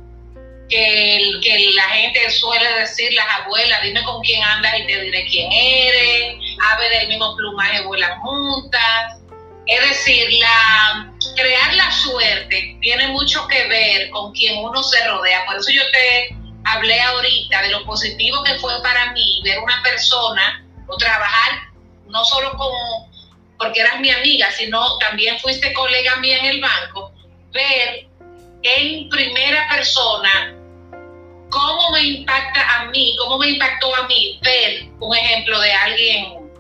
que, 0.71 1.41
que 1.43 1.71
la 1.75 1.83
gente 1.91 2.31
suele 2.31 2.67
decir, 2.81 3.13
las 3.13 3.27
abuelas, 3.43 3.83
dime 3.83 4.03
con 4.03 4.23
quién 4.23 4.43
andas 4.43 4.73
y 4.79 4.87
te 4.87 5.01
diré 5.03 5.27
quién 5.27 5.53
eres, 5.53 6.39
aves 6.73 6.91
del 6.99 7.09
mismo 7.09 7.37
plumaje 7.37 7.83
vuelan 7.83 8.19
juntas. 8.21 9.21
Es 9.67 9.89
decir, 9.89 10.29
la, 10.35 11.13
crear 11.35 11.75
la 11.75 11.91
suerte 11.91 12.79
tiene 12.81 13.09
mucho 13.09 13.47
que 13.49 13.67
ver 13.67 14.11
con 14.11 14.33
quien 14.33 14.65
uno 14.65 14.83
se 14.83 15.05
rodea. 15.07 15.45
Por 15.47 15.57
eso 15.57 15.71
yo 15.71 15.83
te 15.91 16.37
hablé 16.65 17.01
ahorita 17.01 17.63
de 17.63 17.71
lo 17.71 17.85
positivo 17.85 18.43
que 18.45 18.59
fue 18.59 18.81
para 18.83 19.13
mí 19.13 19.41
ver 19.45 19.59
una 19.59 19.83
persona 19.83 20.65
o 20.87 20.97
trabajar 20.97 21.67
no 22.09 22.25
solo 22.25 22.53
como 22.57 23.11
porque 23.59 23.81
eras 23.81 24.01
mi 24.01 24.11
amiga, 24.11 24.51
sino 24.53 24.99
también 24.99 25.39
fuiste 25.39 25.73
colega 25.73 26.17
mía 26.17 26.39
en 26.39 26.45
el 26.47 26.61
banco, 26.61 27.13
ver 27.53 28.07
en 28.63 29.09
primera 29.09 29.67
persona 29.69 30.55
cómo 31.51 31.91
me 31.91 32.03
impacta 32.03 32.77
a 32.77 32.85
mí, 32.87 33.17
cómo 33.19 33.39
me 33.39 33.49
impactó 33.49 33.95
a 33.97 34.07
mí 34.07 34.39
ver 34.43 34.89
un 35.01 35.17
ejemplo 35.17 35.59
de 35.61 35.73
alguien 35.73 36.51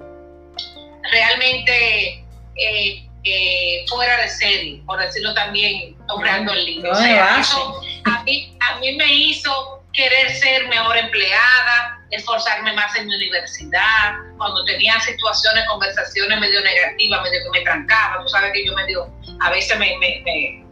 realmente 1.12 2.25
eh, 2.56 3.06
eh, 3.24 3.84
fuera 3.88 4.22
de 4.22 4.28
serie, 4.28 4.82
por 4.86 5.00
decirlo 5.00 5.34
también, 5.34 5.96
nombrando 6.06 6.52
el 6.52 6.64
libro. 6.64 6.92
eso 6.92 7.80
a 8.04 8.22
mí, 8.22 8.56
a 8.60 8.78
mí 8.78 8.96
me 8.96 9.12
hizo 9.12 9.82
querer 9.92 10.30
ser 10.30 10.68
mejor 10.68 10.96
empleada, 10.96 11.98
esforzarme 12.10 12.72
más 12.74 12.94
en 12.96 13.06
mi 13.06 13.16
universidad, 13.16 14.12
cuando 14.36 14.64
tenía 14.64 14.98
situaciones, 15.00 15.64
conversaciones 15.68 16.38
medio 16.38 16.60
negativas, 16.60 17.22
medio 17.22 17.40
que 17.44 17.58
me 17.58 17.64
trancaba, 17.64 18.22
tú 18.22 18.28
sabes 18.28 18.52
que 18.52 18.64
yo 18.64 18.74
medio, 18.74 19.10
a 19.40 19.50
veces 19.50 19.76
me, 19.78 19.96
me, 19.98 20.22
me, 20.24 20.64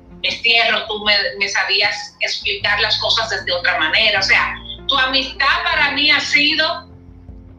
tú 0.87 1.05
me, 1.05 1.16
me 1.38 1.49
sabías 1.49 2.16
explicar 2.20 2.81
las 2.81 2.99
cosas 2.99 3.31
desde 3.31 3.53
otra 3.53 3.79
manera, 3.79 4.20
o 4.20 4.23
sea, 4.23 4.55
tu 4.87 4.97
amistad 4.97 5.62
para 5.64 5.92
mí 5.92 6.11
ha 6.11 6.20
sido 6.20 6.88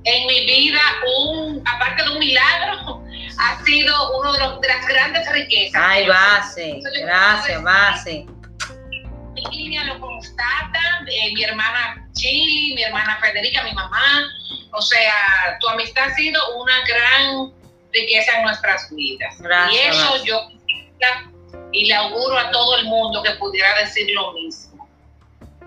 en 0.06 0.28
mi 0.28 0.46
vida 0.46 0.80
un, 1.20 1.64
aparte 1.68 2.04
de 2.04 2.12
un 2.12 2.20
milagro, 2.20 3.05
ha 3.39 3.63
sido 3.63 4.19
uno 4.19 4.34
de, 4.34 4.39
los, 4.39 4.62
de 4.62 4.67
las 4.67 4.88
grandes 4.88 5.32
riquezas. 5.32 5.82
Ay, 5.84 6.08
base, 6.08 6.80
gracias, 7.02 7.63
base. 7.63 8.26
Mi 9.34 9.43
línea 9.52 9.84
lo 9.86 10.00
constata, 10.00 11.04
eh, 11.08 11.34
mi 11.34 11.43
hermana 11.43 12.08
Chili, 12.13 12.76
mi 12.76 12.84
hermana 12.84 13.17
Federica, 13.21 13.63
mi 13.63 13.74
mamá. 13.74 14.28
O 14.71 14.82
sea, 14.82 15.58
tu 15.60 15.67
amistad 15.69 16.06
ha 16.10 16.15
sido 16.15 16.41
una 16.58 16.74
gran 16.86 17.54
riqueza 17.91 18.38
en 18.38 18.43
nuestras 18.43 18.89
vidas. 18.93 19.36
y 19.71 19.78
eso 19.78 20.24
yo 20.24 20.39
y 21.71 21.88
le 21.88 21.93
auguro 21.93 22.38
a 22.38 22.52
todo 22.52 22.78
el 22.78 22.86
mundo 22.86 23.21
que 23.21 23.32
pudiera 23.32 23.74
decir 23.80 24.10
lo 24.13 24.32
mismo. 24.34 24.88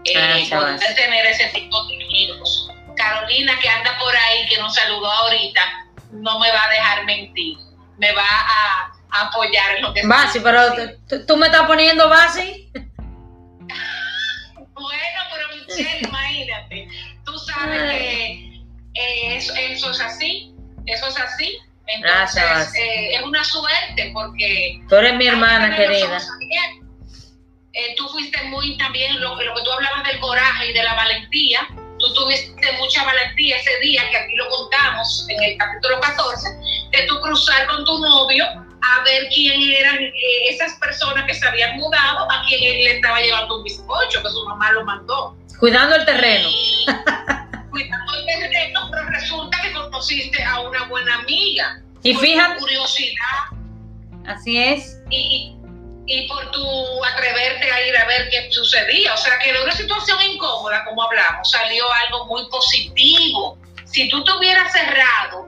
Eh, 0.05 0.47
poder 0.51 0.95
tener 0.95 1.27
ese 1.27 1.49
tipo 1.49 1.85
de 1.85 2.05
amigos. 2.05 2.71
Carolina, 2.97 3.59
que 3.61 3.69
anda 3.69 3.97
por 3.99 4.15
ahí, 4.17 4.49
que 4.49 4.59
nos 4.59 4.75
saludó 4.75 5.11
ahorita, 5.11 5.61
no 6.13 6.39
me 6.39 6.51
va 6.51 6.65
a 6.65 6.69
dejar 6.71 7.05
mentir. 7.05 7.59
Me 7.99 8.13
va 8.13 8.23
a, 8.23 8.93
apoyar 9.11 9.77
en 9.77 9.83
lo 9.83 9.95
que 9.95 10.07
Basi, 10.07 10.39
pero 10.41 10.61
tú 11.27 11.37
me 11.37 11.47
estás 11.47 11.67
poniendo 11.67 12.09
Basi. 12.09 12.71
bueno, 14.75 15.21
pero 15.33 15.49
Michelle, 15.55 16.01
imagínate. 16.09 16.89
Tú 17.25 17.39
sabes 17.39 17.91
que 17.91 18.63
eh, 18.95 19.37
eso, 19.37 19.91
es 19.91 20.01
así. 20.01 20.55
Eso 20.87 21.09
es 21.09 21.19
así. 21.19 21.59
Entonces, 21.87 22.43
Gracias, 22.43 22.75
eh, 22.75 23.15
es 23.15 23.23
una 23.23 23.43
suerte 23.43 24.11
porque. 24.13 24.81
Tú 24.89 24.97
eres 24.97 25.15
mi 25.15 25.27
hermana 25.27 25.75
querida. 25.75 26.19
Eh, 27.73 27.95
tú 27.97 28.09
fuiste 28.09 28.43
muy 28.45 28.77
también, 28.77 29.21
lo, 29.21 29.41
lo 29.41 29.55
que 29.55 29.63
tú 29.63 29.71
hablabas 29.71 30.05
del 30.05 30.19
coraje 30.21 30.71
y 30.71 30.73
de 30.73 30.83
la 30.83 30.95
valentía 30.95 31.69
tú 31.99 32.15
tuviste 32.15 32.73
mucha 32.79 33.05
valentía 33.05 33.57
ese 33.57 33.79
día, 33.81 34.09
que 34.11 34.17
aquí 34.17 34.37
lo 34.37 34.49
contamos 34.49 35.27
en 35.29 35.43
el 35.43 35.59
capítulo 35.59 36.01
14, 36.01 36.49
de 36.91 37.07
tú 37.07 37.21
cruzar 37.21 37.67
con 37.67 37.85
tu 37.85 37.99
novio 37.99 38.45
a 38.47 39.03
ver 39.05 39.29
quién 39.35 39.61
eran 39.63 39.97
eh, 39.97 40.13
esas 40.51 40.75
personas 40.75 41.27
que 41.27 41.35
se 41.35 41.47
habían 41.47 41.77
mudado, 41.77 42.31
a 42.31 42.43
quien 42.47 42.63
él 42.63 42.85
le 42.85 42.97
estaba 42.97 43.21
llevando 43.21 43.59
un 43.59 43.65
bizcocho, 43.65 44.23
que 44.23 44.31
su 44.31 44.45
mamá 44.45 44.73
lo 44.73 44.85
mandó. 44.85 45.37
Cuidando 45.59 45.97
el 45.97 46.05
terreno. 46.05 46.49
cuidando 47.71 48.15
el 48.17 48.27
terreno, 48.27 48.89
pero 48.91 49.05
resulta 49.09 49.61
que 49.63 49.73
conociste 49.73 50.43
a 50.43 50.61
una 50.61 50.85
buena 50.85 51.17
amiga. 51.17 51.83
Y 52.03 52.15
fíjate. 52.15 52.61
curiosidad. 52.61 53.59
Así 54.27 54.59
es. 54.59 55.01
Y, 55.11 55.58
y 56.09 56.27
por 56.27 56.51
tu 56.51 57.05
atreverte 57.05 57.71
a 57.71 57.87
ir 57.87 57.97
a 57.97 58.07
ver 58.07 58.31
qué 58.31 58.51
sucedía. 58.51 59.13
O 59.13 59.17
sea, 59.17 59.39
que 59.39 59.53
de 59.53 59.63
una 59.63 59.73
situación 59.73 60.19
incómoda, 60.23 60.85
como 60.87 61.03
hablamos, 61.03 61.51
salió 61.51 61.85
algo 62.07 62.25
muy 62.27 62.49
positivo. 62.49 63.59
Si 63.85 64.09
tú 64.09 64.25
te 64.25 64.33
hubieras 64.33 64.73
cerrado 64.73 65.47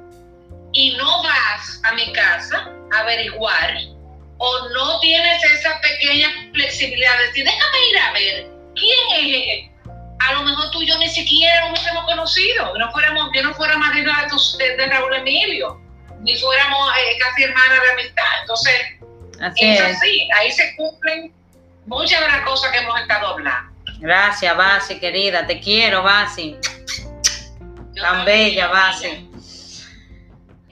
y 0.73 0.95
no 0.97 1.23
vas 1.23 1.81
a 1.85 1.93
mi 1.93 2.13
casa 2.13 2.71
a 2.93 2.99
averiguar, 3.01 3.79
o 4.39 4.69
no 4.69 5.01
tienes 5.01 5.43
esa 5.45 5.81
pequeña 5.81 6.29
flexibilidad 6.53 7.19
de 7.19 7.27
decir, 7.27 7.45
déjame 7.45 7.89
ir 7.91 7.99
a 7.99 8.13
ver 8.13 8.51
quién 8.75 9.27
es 9.27 9.71
a 10.21 10.35
lo 10.35 10.43
mejor 10.43 10.71
tú 10.71 10.83
y 10.83 10.87
yo 10.87 10.99
ni 10.99 11.09
siquiera 11.09 11.71
nos 11.71 11.87
hemos 11.87 12.05
conocido, 12.05 12.77
no 12.79 12.93
fuéramos, 12.93 13.31
yo 13.35 13.43
no 13.43 13.55
fuera 13.55 13.79
marido 13.79 14.13
de, 14.59 14.77
de, 14.77 14.87
Raúl 14.87 15.15
Emilio, 15.15 15.81
ni 16.21 16.37
fuéramos 16.37 16.93
eh, 16.99 17.17
casi 17.19 17.45
hermanas 17.45 17.81
de 17.83 17.91
amistad. 17.91 18.41
Entonces, 18.43 18.75
Así 19.41 19.65
es, 19.65 19.81
así, 19.81 20.29
ahí 20.39 20.53
se 20.53 20.77
cumplen 20.77 21.33
muchas 21.87 22.21
de 22.21 22.29
las 22.29 22.43
cosas 22.43 22.71
que 22.73 22.79
hemos 22.79 23.01
estado 23.01 23.29
hablando. 23.29 23.73
Gracias, 23.99 24.57
Basi, 24.57 24.99
querida, 24.99 25.47
te 25.47 25.61
quiero, 25.61 26.03
Basi. 26.03 26.57
Tan 27.95 28.25
bella, 28.25 28.69
Basi. 28.69 29.29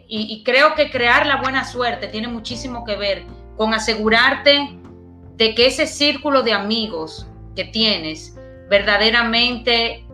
Y, 0.07 0.35
y 0.35 0.43
creo 0.45 0.75
que 0.75 0.91
crear 0.91 1.27
la 1.27 1.37
buena 1.37 1.65
suerte 1.65 2.09
tiene 2.09 2.29
muchísimo 2.29 2.85
que 2.85 2.97
ver 2.97 3.25
con 3.57 3.75
asegurarte 3.75 4.79
de 5.37 5.55
que 5.55 5.67
ese 5.67 5.87
círculo 5.87 6.43
de 6.43 6.53
amigos 6.53 7.27
que 7.55 7.65
tienes 7.65 8.35
verdaderamente 8.69 10.05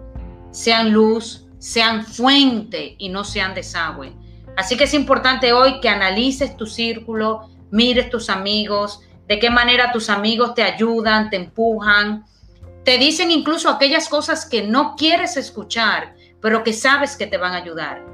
sean 0.51 0.93
luz, 0.93 1.47
sean 1.59 2.05
fuente 2.05 2.95
y 2.99 3.09
no 3.09 3.25
sean 3.25 3.55
desagüe. 3.55 4.13
Así 4.57 4.77
que 4.77 4.85
es 4.85 4.95
importante 4.95 5.53
hoy 5.53 5.81
que 5.81 5.89
analices 5.89 6.57
tu 6.57 6.67
círculo, 6.67 7.51
mires 7.75 8.09
tus 8.09 8.31
amigos, 8.31 9.01
de 9.27 9.41
qué 9.41 9.51
manera 9.51 9.91
tus 9.91 10.09
amigos 10.09 10.55
te 10.55 10.63
ayudan, 10.63 11.29
te 11.29 11.37
empujan, 11.37 12.25
te 12.85 12.99
dicen 12.99 13.33
incluso 13.33 13.69
aquellas 13.69 14.09
cosas 14.09 14.47
que 14.47 14.63
no 14.63 14.95
quieres 14.95 15.37
escuchar, 15.37 16.15
pero 16.41 16.63
que 16.63 16.73
sabes 16.73 17.17
que 17.17 17.27
te 17.27 17.37
van 17.37 17.53
a 17.53 17.57
ayudar. 17.57 18.05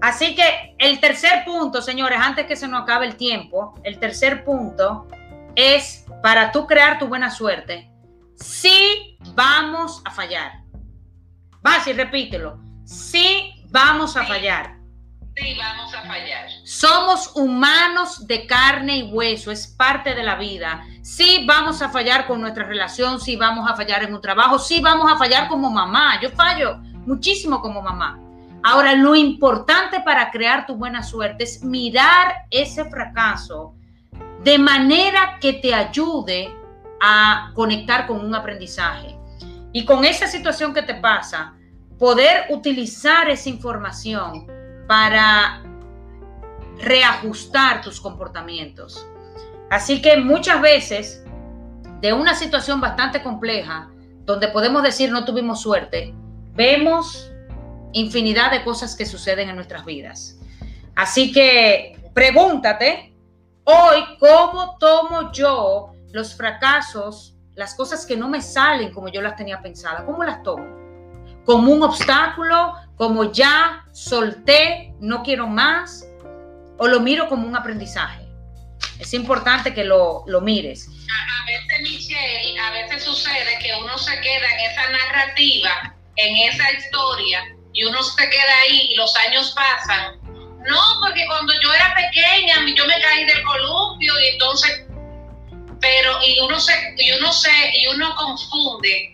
Así 0.00 0.34
que 0.34 0.74
el 0.78 1.00
tercer 1.00 1.44
punto, 1.44 1.82
señores, 1.82 2.18
antes 2.18 2.46
que 2.46 2.56
se 2.56 2.66
nos 2.66 2.82
acabe 2.82 3.06
el 3.06 3.16
tiempo, 3.16 3.74
el 3.84 3.98
tercer 3.98 4.42
punto 4.42 5.06
es 5.54 6.06
para 6.22 6.50
tú 6.50 6.66
crear 6.66 6.98
tu 6.98 7.08
buena 7.08 7.30
suerte. 7.30 7.90
Sí 8.36 9.18
vamos 9.34 10.00
a 10.06 10.10
fallar. 10.10 10.62
Vas 11.60 11.86
y 11.86 11.92
repítelo. 11.92 12.58
Sí 12.84 13.52
vamos 13.68 14.16
a 14.16 14.24
fallar. 14.24 14.81
Sí, 15.36 15.56
vamos 15.56 15.94
a 15.94 16.02
fallar. 16.02 16.46
Somos 16.64 17.32
humanos 17.34 18.26
de 18.26 18.46
carne 18.46 18.98
y 18.98 19.02
hueso, 19.04 19.50
es 19.50 19.66
parte 19.66 20.14
de 20.14 20.22
la 20.22 20.36
vida. 20.36 20.84
Sí, 21.00 21.44
vamos 21.46 21.80
a 21.80 21.88
fallar 21.88 22.26
con 22.26 22.40
nuestra 22.40 22.64
relación, 22.64 23.18
sí, 23.18 23.36
vamos 23.36 23.70
a 23.70 23.74
fallar 23.74 24.02
en 24.02 24.14
un 24.14 24.20
trabajo, 24.20 24.58
sí, 24.58 24.80
vamos 24.80 25.10
a 25.10 25.16
fallar 25.16 25.48
como 25.48 25.70
mamá. 25.70 26.20
Yo 26.20 26.30
fallo 26.30 26.76
muchísimo 27.06 27.62
como 27.62 27.80
mamá. 27.80 28.20
Ahora, 28.62 28.94
lo 28.94 29.16
importante 29.16 30.00
para 30.00 30.30
crear 30.30 30.66
tu 30.66 30.76
buena 30.76 31.02
suerte 31.02 31.44
es 31.44 31.64
mirar 31.64 32.44
ese 32.50 32.84
fracaso 32.84 33.74
de 34.44 34.58
manera 34.58 35.38
que 35.40 35.54
te 35.54 35.74
ayude 35.74 36.54
a 37.00 37.50
conectar 37.54 38.06
con 38.06 38.24
un 38.24 38.34
aprendizaje. 38.34 39.18
Y 39.72 39.86
con 39.86 40.04
esa 40.04 40.26
situación 40.26 40.74
que 40.74 40.82
te 40.82 40.94
pasa, 40.94 41.54
poder 41.98 42.46
utilizar 42.50 43.30
esa 43.30 43.48
información 43.48 44.46
para 44.92 45.62
reajustar 46.80 47.80
tus 47.80 47.98
comportamientos. 47.98 49.08
Así 49.70 50.02
que 50.02 50.18
muchas 50.18 50.60
veces, 50.60 51.24
de 52.02 52.12
una 52.12 52.34
situación 52.34 52.78
bastante 52.78 53.22
compleja, 53.22 53.90
donde 54.26 54.48
podemos 54.48 54.82
decir 54.82 55.10
no 55.10 55.24
tuvimos 55.24 55.62
suerte, 55.62 56.12
vemos 56.52 57.32
infinidad 57.94 58.50
de 58.50 58.62
cosas 58.64 58.94
que 58.94 59.06
suceden 59.06 59.48
en 59.48 59.56
nuestras 59.56 59.86
vidas. 59.86 60.38
Así 60.94 61.32
que 61.32 61.98
pregúntate 62.12 63.14
hoy 63.64 64.04
cómo 64.20 64.76
tomo 64.76 65.32
yo 65.32 65.92
los 66.12 66.36
fracasos, 66.36 67.34
las 67.54 67.74
cosas 67.74 68.04
que 68.04 68.14
no 68.18 68.28
me 68.28 68.42
salen 68.42 68.92
como 68.92 69.08
yo 69.08 69.22
las 69.22 69.36
tenía 69.36 69.62
pensadas, 69.62 70.02
¿cómo 70.02 70.22
las 70.22 70.42
tomo? 70.42 70.81
¿Como 71.44 71.72
un 71.72 71.82
obstáculo? 71.82 72.74
¿Como 72.96 73.32
ya 73.32 73.84
solté, 73.92 74.94
no 75.00 75.22
quiero 75.22 75.46
más? 75.46 76.06
¿O 76.78 76.86
lo 76.86 77.00
miro 77.00 77.28
como 77.28 77.46
un 77.46 77.56
aprendizaje? 77.56 78.22
Es 78.98 79.12
importante 79.14 79.74
que 79.74 79.84
lo, 79.84 80.22
lo 80.26 80.40
mires. 80.40 80.88
A, 80.88 81.46
veces, 81.46 81.80
Michelle, 81.82 82.60
a 82.60 82.70
veces 82.70 83.02
sucede 83.02 83.58
que 83.60 83.72
uno 83.80 83.98
se 83.98 84.20
queda 84.20 84.46
en 84.52 84.70
esa 84.70 84.90
narrativa, 84.90 85.94
en 86.16 86.36
esa 86.48 86.72
historia, 86.72 87.42
y 87.72 87.84
uno 87.84 88.02
se 88.02 88.30
queda 88.30 88.58
ahí 88.62 88.92
y 88.92 88.94
los 88.94 89.14
años 89.16 89.52
pasan. 89.56 90.20
No, 90.24 90.80
porque 91.00 91.26
cuando 91.26 91.52
yo 91.60 91.74
era 91.74 91.92
pequeña, 91.94 92.54
yo 92.76 92.86
me 92.86 93.00
caí 93.00 93.24
del 93.24 93.42
columpio 93.42 94.12
y 94.20 94.26
entonces, 94.28 94.84
pero 95.80 96.18
y 96.24 96.38
uno 96.38 96.60
se, 96.60 96.72
y 96.98 97.12
uno 97.12 97.32
se, 97.32 97.50
y 97.74 97.88
uno 97.88 98.14
confunde 98.14 99.11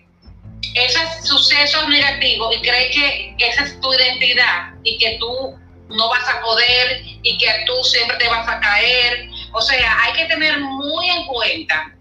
esos 0.75 1.27
sucesos 1.27 1.87
negativos 1.87 2.55
y 2.55 2.61
cree 2.61 2.89
que 2.91 3.35
esa 3.39 3.63
es 3.63 3.79
tu 3.81 3.93
identidad 3.93 4.73
y 4.83 4.97
que 4.97 5.17
tú 5.19 5.57
no 5.89 6.09
vas 6.09 6.27
a 6.29 6.41
poder 6.41 7.01
y 7.23 7.37
que 7.37 7.47
tú 7.65 7.83
siempre 7.83 8.17
te 8.17 8.27
vas 8.27 8.47
a 8.47 8.59
caer. 8.59 9.29
O 9.53 9.61
sea, 9.61 10.03
hay 10.03 10.13
que 10.13 10.25
tener 10.25 10.59
muy 10.59 11.09
en 11.09 11.25
cuenta 11.25 11.95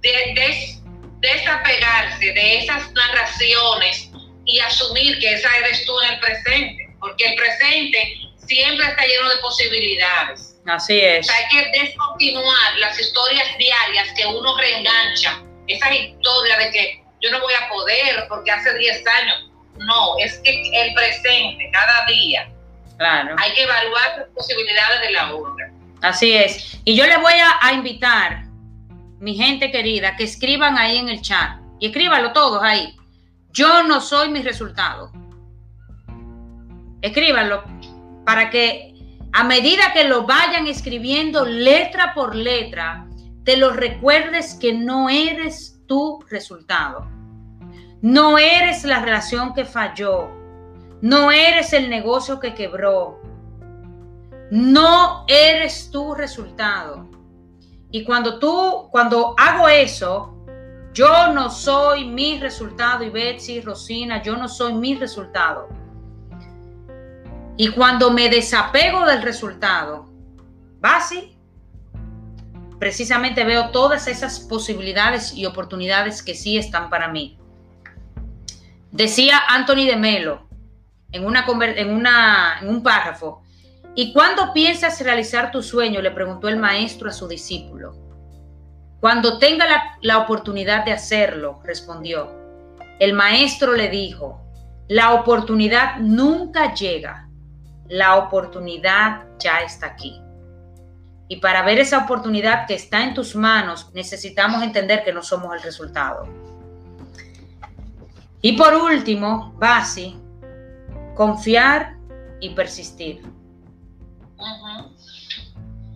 de, 0.00 0.80
desapegarse 1.20 2.32
de 2.32 2.58
esas 2.58 2.90
narraciones 2.92 4.10
y 4.44 4.58
asumir 4.58 5.18
que 5.20 5.34
esa 5.34 5.48
eres 5.58 5.86
tú 5.86 5.92
en 6.00 6.14
el 6.14 6.20
presente, 6.20 6.96
porque 6.98 7.26
el 7.26 7.36
presente 7.36 8.16
siempre 8.44 8.86
está 8.86 9.06
lleno 9.06 9.28
de 9.28 9.36
posibilidades. 9.36 10.56
Así 10.66 10.98
es. 11.00 11.28
O 11.28 11.32
sea, 11.32 11.36
hay 11.36 11.48
que 11.48 11.80
descontinuar 11.80 12.78
las 12.78 12.98
historias 12.98 13.46
diarias 13.56 14.08
que 14.16 14.26
uno 14.26 14.56
reengancha, 14.56 15.42
esa 15.68 15.94
historia 15.94 16.58
de 16.58 16.70
que 16.72 17.01
yo 17.22 17.30
no 17.30 17.40
voy 17.40 17.52
a 17.54 17.68
poder 17.68 18.26
porque 18.28 18.50
hace 18.50 18.76
10 18.76 19.04
años. 19.20 19.50
No, 19.78 20.18
es 20.18 20.38
que 20.40 20.50
el 20.50 20.94
presente, 20.94 21.70
cada 21.72 22.04
día, 22.06 22.48
claro. 22.98 23.34
hay 23.38 23.52
que 23.54 23.62
evaluar 23.62 24.18
las 24.18 24.28
posibilidades 24.28 25.00
de 25.00 25.10
la 25.12 25.34
obra. 25.34 25.72
Así 26.02 26.32
es. 26.34 26.78
Y 26.84 26.94
yo 26.96 27.06
les 27.06 27.20
voy 27.20 27.32
a, 27.34 27.58
a 27.60 27.72
invitar, 27.72 28.44
mi 29.18 29.34
gente 29.34 29.70
querida, 29.70 30.16
que 30.16 30.24
escriban 30.24 30.76
ahí 30.76 30.98
en 30.98 31.08
el 31.08 31.22
chat. 31.22 31.58
Y 31.78 31.86
escríbanlo 31.86 32.32
todos 32.32 32.62
ahí. 32.62 32.94
Yo 33.50 33.82
no 33.84 34.00
soy 34.00 34.28
mi 34.28 34.42
resultado. 34.42 35.12
Escríbanlo 37.00 37.64
para 38.24 38.50
que 38.50 38.92
a 39.32 39.44
medida 39.44 39.92
que 39.92 40.04
lo 40.04 40.24
vayan 40.24 40.66
escribiendo 40.66 41.44
letra 41.44 42.14
por 42.14 42.34
letra, 42.34 43.06
te 43.44 43.56
lo 43.56 43.70
recuerdes 43.70 44.54
que 44.60 44.72
no 44.72 45.08
eres 45.08 45.80
tu 45.86 46.24
resultado. 46.30 47.11
No 48.02 48.36
eres 48.36 48.82
la 48.82 49.00
relación 49.00 49.54
que 49.54 49.64
falló. 49.64 50.28
No 51.00 51.30
eres 51.30 51.72
el 51.72 51.88
negocio 51.88 52.40
que 52.40 52.52
quebró. 52.52 53.20
No 54.50 55.24
eres 55.28 55.88
tu 55.90 56.12
resultado. 56.12 57.08
Y 57.92 58.02
cuando 58.02 58.40
tú, 58.40 58.88
cuando 58.90 59.36
hago 59.38 59.68
eso, 59.68 60.34
yo 60.92 61.32
no 61.32 61.48
soy 61.48 62.04
mi 62.04 62.40
resultado, 62.40 63.04
y 63.04 63.10
Betsy, 63.10 63.60
Rosina, 63.60 64.20
yo 64.20 64.36
no 64.36 64.48
soy 64.48 64.74
mi 64.74 64.96
resultado. 64.96 65.68
Y 67.56 67.68
cuando 67.68 68.10
me 68.10 68.28
desapego 68.28 69.06
del 69.06 69.22
resultado, 69.22 70.10
Basi, 70.80 71.38
precisamente 72.80 73.44
veo 73.44 73.70
todas 73.70 74.08
esas 74.08 74.40
posibilidades 74.40 75.34
y 75.34 75.46
oportunidades 75.46 76.20
que 76.20 76.34
sí 76.34 76.58
están 76.58 76.90
para 76.90 77.06
mí. 77.06 77.38
Decía 78.92 79.40
Anthony 79.48 79.86
de 79.86 79.96
Melo 79.96 80.48
en, 81.12 81.24
en, 81.24 81.90
una, 81.94 82.58
en 82.60 82.68
un 82.68 82.82
párrafo, 82.82 83.42
¿y 83.94 84.12
cuándo 84.12 84.52
piensas 84.52 85.00
realizar 85.00 85.50
tu 85.50 85.62
sueño? 85.62 86.02
Le 86.02 86.10
preguntó 86.10 86.46
el 86.48 86.58
maestro 86.58 87.08
a 87.08 87.12
su 87.12 87.26
discípulo. 87.26 87.96
Cuando 89.00 89.38
tenga 89.38 89.64
la, 90.02 90.18
oportunidad 90.18 90.84
de 90.84 90.92
hacerlo, 90.92 91.60
respondió. 91.64 92.30
El 93.00 93.14
maestro 93.14 93.72
le 93.72 93.88
dijo, 93.88 94.42
la 94.88 95.14
oportunidad 95.14 95.96
nunca 95.98 96.74
llega, 96.74 97.30
la 97.88 98.16
oportunidad 98.16 99.24
ya 99.38 99.62
está 99.62 99.86
aquí. 99.86 100.20
Y 101.28 101.36
para 101.36 101.62
ver 101.62 101.78
esa 101.78 102.04
oportunidad 102.04 102.66
que 102.66 102.74
está 102.74 103.02
en 103.02 103.14
tus 103.14 103.34
manos, 103.34 103.90
necesitamos 103.94 104.62
entender 104.62 105.02
que 105.02 105.14
no 105.14 105.22
somos 105.22 105.54
el 105.56 105.62
resultado. 105.62 106.51
Y 108.44 108.52
por 108.56 108.74
último, 108.74 109.54
Basi, 109.56 110.16
confiar 111.14 111.96
y 112.40 112.50
persistir. 112.50 113.22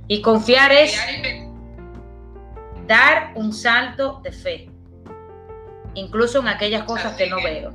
Y 0.07 0.23
confiar 0.23 0.71
es 0.71 0.97
dar 2.87 3.33
un 3.35 3.53
salto 3.53 4.21
de 4.23 4.31
fe, 4.31 4.71
incluso 5.95 6.39
en 6.39 6.47
aquellas 6.47 6.85
cosas 6.85 7.17
que 7.17 7.29
no 7.29 7.43
veo. 7.43 7.75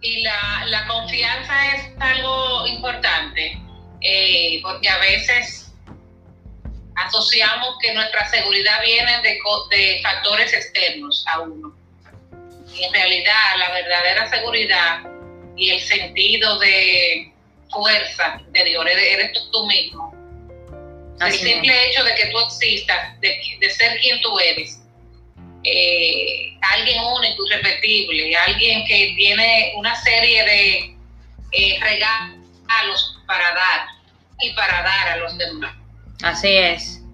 Y 0.00 0.22
la, 0.22 0.86
confianza 0.88 1.76
es 1.76 1.92
algo 2.00 2.66
importante, 2.66 3.62
eh, 4.00 4.60
porque 4.62 4.88
a 4.88 4.98
veces 4.98 5.69
asociamos 7.06 7.76
que 7.80 7.92
nuestra 7.94 8.28
seguridad 8.30 8.80
viene 8.82 9.22
de, 9.22 9.38
de 9.70 10.00
factores 10.02 10.52
externos 10.52 11.24
a 11.28 11.40
uno. 11.40 11.74
Y 12.74 12.84
en 12.84 12.92
realidad 12.92 13.56
la 13.58 13.70
verdadera 13.72 14.30
seguridad 14.30 15.00
y 15.56 15.70
el 15.70 15.80
sentido 15.80 16.58
de 16.58 17.32
fuerza 17.70 18.40
de 18.48 18.64
Dios 18.64 18.84
eres 18.86 19.32
tú 19.50 19.66
mismo 19.66 20.20
el 21.26 21.32
simple 21.32 21.86
hecho 21.86 22.02
de 22.02 22.14
que 22.14 22.26
tú 22.28 22.38
existas, 22.40 23.20
de, 23.20 23.70
ser 23.70 23.98
quien 24.00 24.20
tú 24.22 24.38
eres, 24.38 24.80
eh, 25.64 26.56
alguien 26.62 27.02
único, 27.02 27.46
irrepetible, 27.46 28.34
alguien 28.36 28.86
que 28.86 29.12
tiene 29.16 29.72
una 29.76 29.94
serie 29.96 30.44
de 30.44 30.96
eh, 31.52 31.78
regalos 31.80 33.18
para 33.26 33.52
dar 33.52 33.86
y 34.40 34.50
para 34.52 34.82
dar 34.82 35.08
a 35.08 35.16
los 35.18 35.36
demás. 35.36 35.74
Así 36.22 36.48
es, 36.48 37.04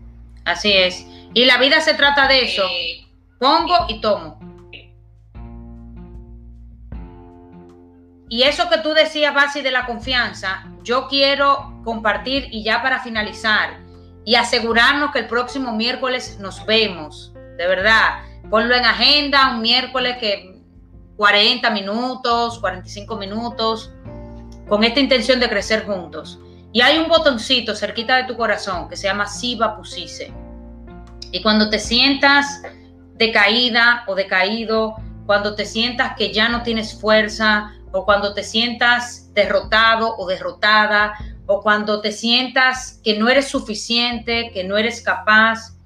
así 0.45 0.73
es. 0.73 1.07
Y 1.35 1.45
la 1.45 1.59
vida 1.59 1.81
se 1.81 1.95
trata 1.95 2.27
de 2.29 2.45
eso. 2.45 2.65
Eh, 2.65 3.07
Pongo 3.39 3.75
y 3.89 4.01
tomo. 4.01 4.39
Y 8.29 8.43
eso 8.43 8.69
que 8.69 8.79
tú 8.79 8.93
decías, 8.95 9.35
Basi, 9.35 9.61
de 9.61 9.71
la 9.71 9.87
confianza, 9.87 10.65
yo 10.83 11.07
quiero 11.07 11.81
compartir 11.85 12.49
y 12.51 12.65
ya 12.65 12.83
para 12.83 13.01
finalizar, 13.01 13.79
y 14.25 14.35
asegurarnos 14.35 15.13
que 15.13 15.21
el 15.21 15.27
próximo 15.29 15.73
miércoles 15.73 16.39
nos 16.41 16.65
vemos. 16.67 17.33
De 17.57 17.67
verdad, 17.69 18.25
ponlo 18.51 18.75
en 18.75 18.85
agenda, 18.85 19.51
un 19.51 19.61
miércoles 19.61 20.17
que 20.19 20.61
40 21.17 21.71
minutos, 21.71 22.59
45 22.59 23.17
minutos, 23.17 23.93
con 24.69 24.83
esta 24.83 24.99
intención 24.99 25.39
de 25.39 25.49
crecer 25.49 25.85
juntos. 25.85 26.41
Y 26.77 26.83
hay 26.83 26.99
un 26.99 27.09
botoncito 27.09 27.75
cerquita 27.75 28.17
de 28.17 28.25
tu 28.25 28.37
corazón 28.37 28.87
que 28.87 28.97
se 28.97 29.07
llama 29.07 29.27
Siva 29.27 29.79
Pusise. 29.79 30.31
Y 31.33 31.41
cuando 31.41 31.71
te 31.71 31.79
sientas 31.79 32.61
decaída 33.15 34.05
o 34.07 34.15
decaído, 34.15 34.97
cuando 35.25 35.55
te 35.55 35.65
sientas 35.65 36.15
que 36.19 36.35
ya 36.35 36.51
no 36.51 36.63
tienes 36.63 36.93
fuerza, 37.01 37.73
o 37.93 38.05
cuando 38.05 38.35
te 38.35 38.43
sientas 38.43 39.33
derrotado 39.33 40.19
o 40.19 40.27
derrotada, 40.27 41.15
o 41.47 41.63
cuando 41.63 42.03
te 42.03 42.13
sientas 42.13 43.01
que 43.03 43.19
no 43.19 43.31
eres 43.31 43.49
suficiente, 43.49 44.51
que 44.53 44.63
no 44.63 44.77
eres 44.77 45.01
capaz, 45.01 45.79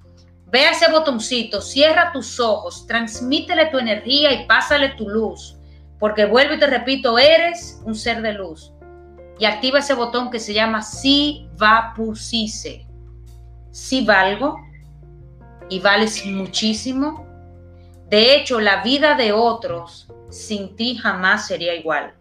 ve 0.46 0.66
a 0.66 0.72
ese 0.72 0.90
botoncito, 0.90 1.62
cierra 1.62 2.10
tus 2.10 2.40
ojos, 2.40 2.88
transmítele 2.88 3.66
tu 3.66 3.78
energía 3.78 4.32
y 4.32 4.44
pásale 4.46 4.88
tu 4.96 5.08
luz, 5.08 5.56
porque 6.00 6.24
vuelvo 6.24 6.54
y 6.54 6.58
te 6.58 6.66
repito, 6.66 7.16
eres 7.16 7.80
un 7.84 7.94
ser 7.94 8.22
de 8.22 8.32
luz. 8.32 8.72
Y 9.40 9.46
activa 9.46 9.80
ese 9.80 9.94
botón 9.94 10.30
que 10.30 10.38
se 10.38 10.54
llama 10.54 10.82
Si 10.82 11.48
va 11.60 11.92
pusise. 11.96 12.86
Si 13.72 14.04
valgo 14.04 14.56
y 15.68 15.80
vales 15.80 16.24
muchísimo. 16.24 17.26
De 18.08 18.36
hecho, 18.36 18.60
la 18.60 18.82
vida 18.82 19.16
de 19.16 19.32
otros 19.32 20.06
sin 20.28 20.76
ti 20.76 20.96
jamás 20.96 21.48
sería 21.48 21.74
igual 21.74 22.14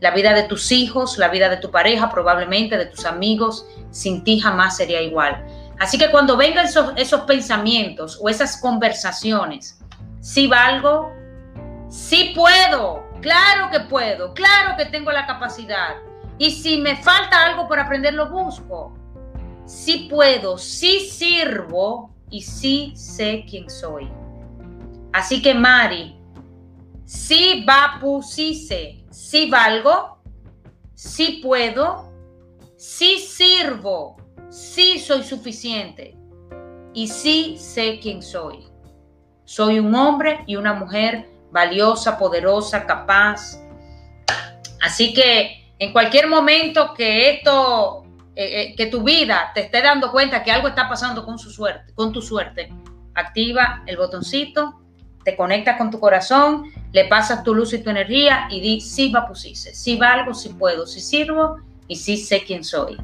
la 0.00 0.10
vida 0.10 0.34
de 0.34 0.42
tus 0.44 0.72
hijos, 0.72 1.18
la 1.18 1.28
vida 1.28 1.48
de 1.48 1.56
tu 1.56 1.70
pareja, 1.70 2.10
probablemente 2.10 2.76
de 2.76 2.86
tus 2.86 3.04
amigos, 3.04 3.66
sin 3.90 4.24
ti 4.24 4.38
jamás 4.38 4.76
sería 4.76 5.00
igual. 5.00 5.44
Así 5.78 5.98
que 5.98 6.10
cuando 6.10 6.36
vengan 6.36 6.66
esos, 6.96 7.20
pensamientos 7.22 8.18
o 8.20 8.28
esas 8.28 8.60
conversaciones, 8.60 9.78
si 10.20 10.46
valgo, 10.46 11.12
Sí 11.88 12.32
puedo, 12.34 13.04
claro 13.20 13.70
que 13.70 13.78
puedo, 13.78 14.34
claro 14.34 14.76
que 14.76 14.86
tengo 14.86 15.12
la 15.12 15.24
capacidad. 15.24 15.94
Y 16.38 16.50
si 16.50 16.78
me 16.78 16.96
falta 16.96 17.44
algo 17.46 17.66
por 17.66 17.78
aprender, 17.78 18.14
lo 18.14 18.28
busco. 18.30 18.92
Sí 19.64 20.08
puedo, 20.10 20.58
sí 20.58 21.00
sirvo 21.00 22.14
y 22.30 22.42
sí 22.42 22.92
sé 22.94 23.44
quién 23.48 23.68
soy. 23.70 24.10
Así 25.12 25.40
que 25.40 25.54
Mari, 25.54 26.16
sí 27.04 27.64
vapu, 27.66 28.22
sí 28.22 28.54
sé, 28.54 29.04
sí 29.10 29.48
valgo, 29.50 30.18
sí 30.94 31.40
puedo, 31.42 32.12
sí 32.76 33.18
sirvo, 33.18 34.16
sí 34.50 34.98
soy 34.98 35.22
suficiente 35.22 36.16
y 36.92 37.08
sí 37.08 37.56
sé 37.58 37.98
quién 38.00 38.22
soy. 38.22 38.66
Soy 39.44 39.78
un 39.78 39.94
hombre 39.94 40.44
y 40.46 40.56
una 40.56 40.74
mujer 40.74 41.30
valiosa, 41.50 42.18
poderosa, 42.18 42.84
capaz. 42.84 43.62
Así 44.82 45.14
que 45.14 45.65
en 45.78 45.92
cualquier 45.92 46.28
momento 46.28 46.94
que 46.94 47.30
esto, 47.30 48.04
eh, 48.34 48.62
eh, 48.62 48.74
que 48.76 48.86
tu 48.86 49.02
vida 49.02 49.50
te 49.54 49.62
esté 49.62 49.82
dando 49.82 50.10
cuenta 50.10 50.42
que 50.42 50.50
algo 50.50 50.68
está 50.68 50.88
pasando 50.88 51.24
con 51.24 51.38
su 51.38 51.50
suerte, 51.50 51.92
con 51.94 52.12
tu 52.12 52.22
suerte, 52.22 52.72
activa 53.14 53.82
el 53.86 53.96
botoncito, 53.96 54.80
te 55.24 55.36
conectas 55.36 55.76
con 55.76 55.90
tu 55.90 55.98
corazón, 55.98 56.70
le 56.92 57.06
pasas 57.06 57.42
tu 57.42 57.54
luz 57.54 57.72
y 57.72 57.82
tu 57.82 57.90
energía 57.90 58.46
y 58.50 58.60
di 58.60 58.80
sí 58.80 59.10
va 59.10 59.26
pusiste, 59.26 59.74
sí 59.74 59.96
valgo, 59.96 60.32
sí 60.34 60.50
puedo, 60.50 60.86
sí 60.86 61.00
sirvo 61.00 61.58
y 61.88 61.96
sí 61.96 62.16
sé 62.16 62.44
quién 62.44 62.64
soy. 62.64 62.96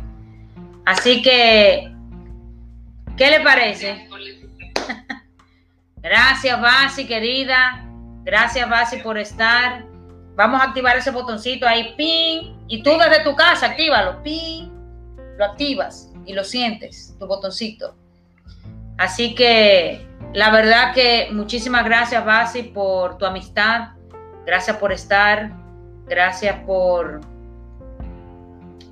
Así 0.84 1.20
que, 1.22 1.92
¿qué 3.16 3.30
le 3.30 3.40
parece? 3.40 4.08
Gracias, 5.96 6.60
Basi, 6.60 7.06
querida. 7.06 7.84
Gracias, 8.24 8.68
Basi, 8.68 8.98
por 8.98 9.18
estar. 9.18 9.91
Vamos 10.42 10.60
a 10.60 10.64
activar 10.64 10.96
ese 10.96 11.12
botoncito 11.12 11.68
ahí, 11.68 11.94
pin. 11.96 12.56
Y 12.66 12.82
tú 12.82 12.90
desde 12.98 13.22
tu 13.22 13.36
casa, 13.36 13.66
actívalo, 13.66 14.24
pin. 14.24 14.72
Lo 15.38 15.44
activas 15.44 16.10
y 16.26 16.32
lo 16.32 16.42
sientes, 16.42 17.14
tu 17.20 17.28
botoncito. 17.28 17.94
Así 18.98 19.36
que 19.36 20.04
la 20.34 20.50
verdad 20.50 20.94
que 20.94 21.28
muchísimas 21.30 21.84
gracias, 21.84 22.24
Basi, 22.24 22.64
por 22.64 23.18
tu 23.18 23.24
amistad. 23.24 23.90
Gracias 24.44 24.78
por 24.78 24.90
estar. 24.90 25.52
Gracias 26.08 26.56
por, 26.66 27.20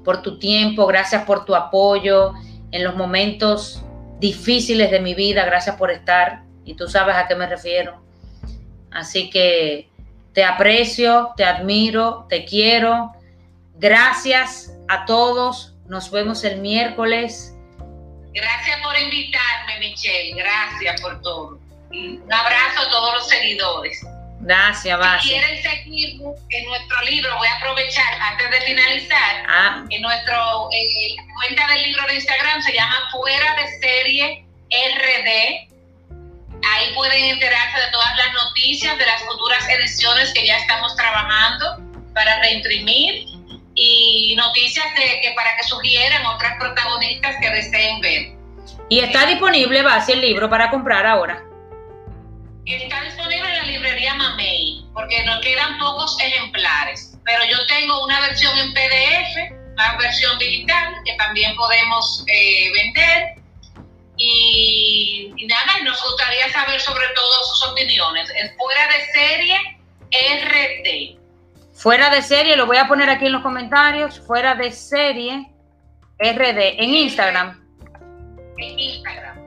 por 0.05 0.23
tu 0.23 0.39
tiempo. 0.39 0.87
Gracias 0.87 1.25
por 1.25 1.45
tu 1.47 1.57
apoyo 1.57 2.33
en 2.71 2.85
los 2.85 2.95
momentos 2.95 3.85
difíciles 4.21 4.93
de 4.93 5.01
mi 5.01 5.15
vida. 5.15 5.45
Gracias 5.47 5.75
por 5.75 5.91
estar 5.91 6.45
y 6.65 6.75
tú 6.75 6.87
sabes 6.87 7.17
a 7.17 7.27
qué 7.27 7.35
me 7.35 7.49
refiero. 7.49 8.01
Así 8.93 9.31
que 9.31 9.90
te 10.33 10.45
aprecio, 10.45 11.33
te 11.37 11.45
admiro, 11.45 12.27
te 12.29 12.45
quiero. 12.45 13.13
Gracias 13.75 14.73
a 14.89 15.05
todos. 15.05 15.75
Nos 15.87 16.11
vemos 16.11 16.45
el 16.45 16.61
miércoles. 16.61 17.55
Gracias 18.33 18.81
por 18.83 18.97
invitarme, 18.99 19.79
Michelle. 19.81 20.35
Gracias 20.35 21.01
por 21.01 21.21
todo. 21.23 21.59
un 21.91 22.33
abrazo 22.33 22.81
a 22.87 22.91
todos 22.91 23.15
los 23.15 23.29
seguidores. 23.29 24.01
Gracias, 24.43 24.99
Si 25.23 25.29
quieren 25.29 25.63
seguir 25.63 26.21
en 26.49 26.65
nuestro 26.65 27.03
libro, 27.03 27.37
voy 27.37 27.47
a 27.47 27.57
aprovechar 27.59 28.15
antes 28.23 28.51
de 28.51 28.61
finalizar. 28.63 29.45
Ah. 29.47 29.85
En 29.91 30.01
nuestro 30.01 30.69
cuenta 31.41 31.67
del 31.75 31.83
libro 31.83 32.07
de 32.07 32.15
Instagram 32.15 32.63
se 32.63 32.73
llama 32.73 32.97
Fuera 33.13 33.57
de 33.57 33.81
Serie 33.81 34.47
RD 34.71 35.71
Ahí 36.69 36.95
pueden 36.95 37.25
enterarse 37.25 37.81
de 37.81 37.91
todas 37.93 38.00
las 38.33 38.45
noticias 38.45 38.99
de 38.99 39.07
las 39.07 39.23
futuras 39.23 39.69
ediciones 39.69 40.33
que 40.33 40.47
ya 40.47 40.57
estamos 40.57 40.95
trabajando 40.97 41.79
para 42.15 42.41
reimprimir 42.41 43.27
y 43.75 44.35
noticias 44.37 44.87
de, 44.95 45.21
que 45.21 45.33
para 45.35 45.57
que 45.57 45.65
sugieran 45.65 46.25
otras 46.27 46.59
protagonistas 46.59 47.37
que 47.41 47.51
deseen 47.51 48.01
ver. 48.01 48.33
¿Y 48.89 49.01
está 49.01 49.27
disponible, 49.27 49.83
Basi, 49.83 50.13
el 50.13 50.21
libro 50.21 50.51
para 50.51 50.71
comprar 50.71 51.07
ahora? 51.07 51.43
Está 52.67 53.03
disponible 53.03 53.49
en 53.49 53.57
la 53.57 53.65
librería 53.65 54.15
Mamey, 54.15 54.85
porque 54.93 55.25
nos 55.25 55.41
quedan 55.41 55.79
pocos 55.79 56.17
ejemplares. 56.21 57.17
Pero 57.25 57.45
yo 57.45 57.67
tengo 57.67 58.05
una 58.05 58.21
versión 58.21 58.57
en 58.59 58.73
PDF, 58.73 59.53
una 59.73 59.97
versión 59.97 60.39
digital 60.39 60.95
que 61.05 61.15
también 61.15 61.55
podemos 61.57 62.25
eh, 62.27 62.71
vender 62.73 63.40
y, 64.23 65.47
nada, 65.49 65.83
nos 65.83 66.03
gustaría 66.05 66.51
saber 66.53 66.79
sobre 66.81 67.07
todo 67.15 67.45
sus 67.45 67.69
opiniones. 67.71 68.31
El 68.37 68.51
fuera 68.57 68.87
de 68.89 69.05
serie 69.13 69.79
RD. 70.45 71.19
Fuera 71.73 72.11
de 72.11 72.21
serie, 72.21 72.57
lo 72.57 72.67
voy 72.67 72.77
a 72.77 72.87
poner 72.87 73.09
aquí 73.09 73.27
en 73.27 73.33
los 73.33 73.43
comentarios. 73.43 74.21
Fuera 74.21 74.55
de 74.55 74.73
serie 74.73 75.51
RD 76.19 76.83
en 76.83 76.95
Instagram. 76.95 77.67
En 78.59 78.79
Instagram. 78.79 79.39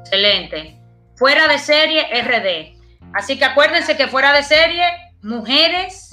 Excelente. 0.00 0.78
Fuera 1.16 1.48
de 1.48 1.58
serie 1.58 2.02
RD. 2.22 2.76
Así 3.14 3.38
que 3.38 3.46
acuérdense 3.46 3.96
que 3.96 4.08
fuera 4.08 4.34
de 4.34 4.42
serie, 4.42 4.84
mujeres 5.22 6.10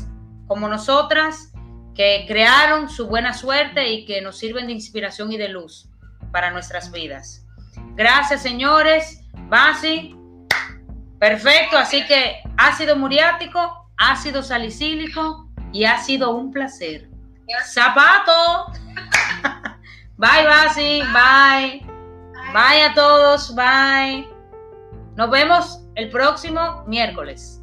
como 0.48 0.70
nosotras 0.70 1.52
que 1.94 2.24
crearon 2.30 2.90
su 2.90 3.08
buena 3.08 3.34
suerte 3.34 3.92
y 3.92 4.06
que 4.06 4.22
nos 4.22 4.38
sirven 4.38 4.68
de 4.68 4.74
inspiración 4.74 5.34
y 5.34 5.38
de 5.38 5.50
luz 5.50 5.90
para 6.32 6.50
nuestras 6.52 6.94
vidas. 6.94 7.43
Gracias, 7.96 8.42
señores. 8.42 9.22
Basi. 9.50 10.16
Perfecto. 11.20 11.78
Así 11.78 12.06
que 12.06 12.42
ácido 12.58 12.96
muriático, 12.96 13.88
ácido 13.98 14.44
salicílico 14.44 15.50
y 15.72 15.86
ha 15.86 15.98
sido 16.00 16.36
un 16.36 16.52
placer. 16.52 17.10
Zapato. 17.66 18.72
Bye, 20.18 20.46
Basi. 20.46 21.02
Bye. 21.14 21.86
Bye 22.54 22.84
a 22.84 22.94
todos. 22.94 23.56
Bye. 23.56 24.28
Nos 25.16 25.30
vemos 25.30 25.80
el 25.96 26.10
próximo 26.10 26.84
miércoles. 26.88 27.63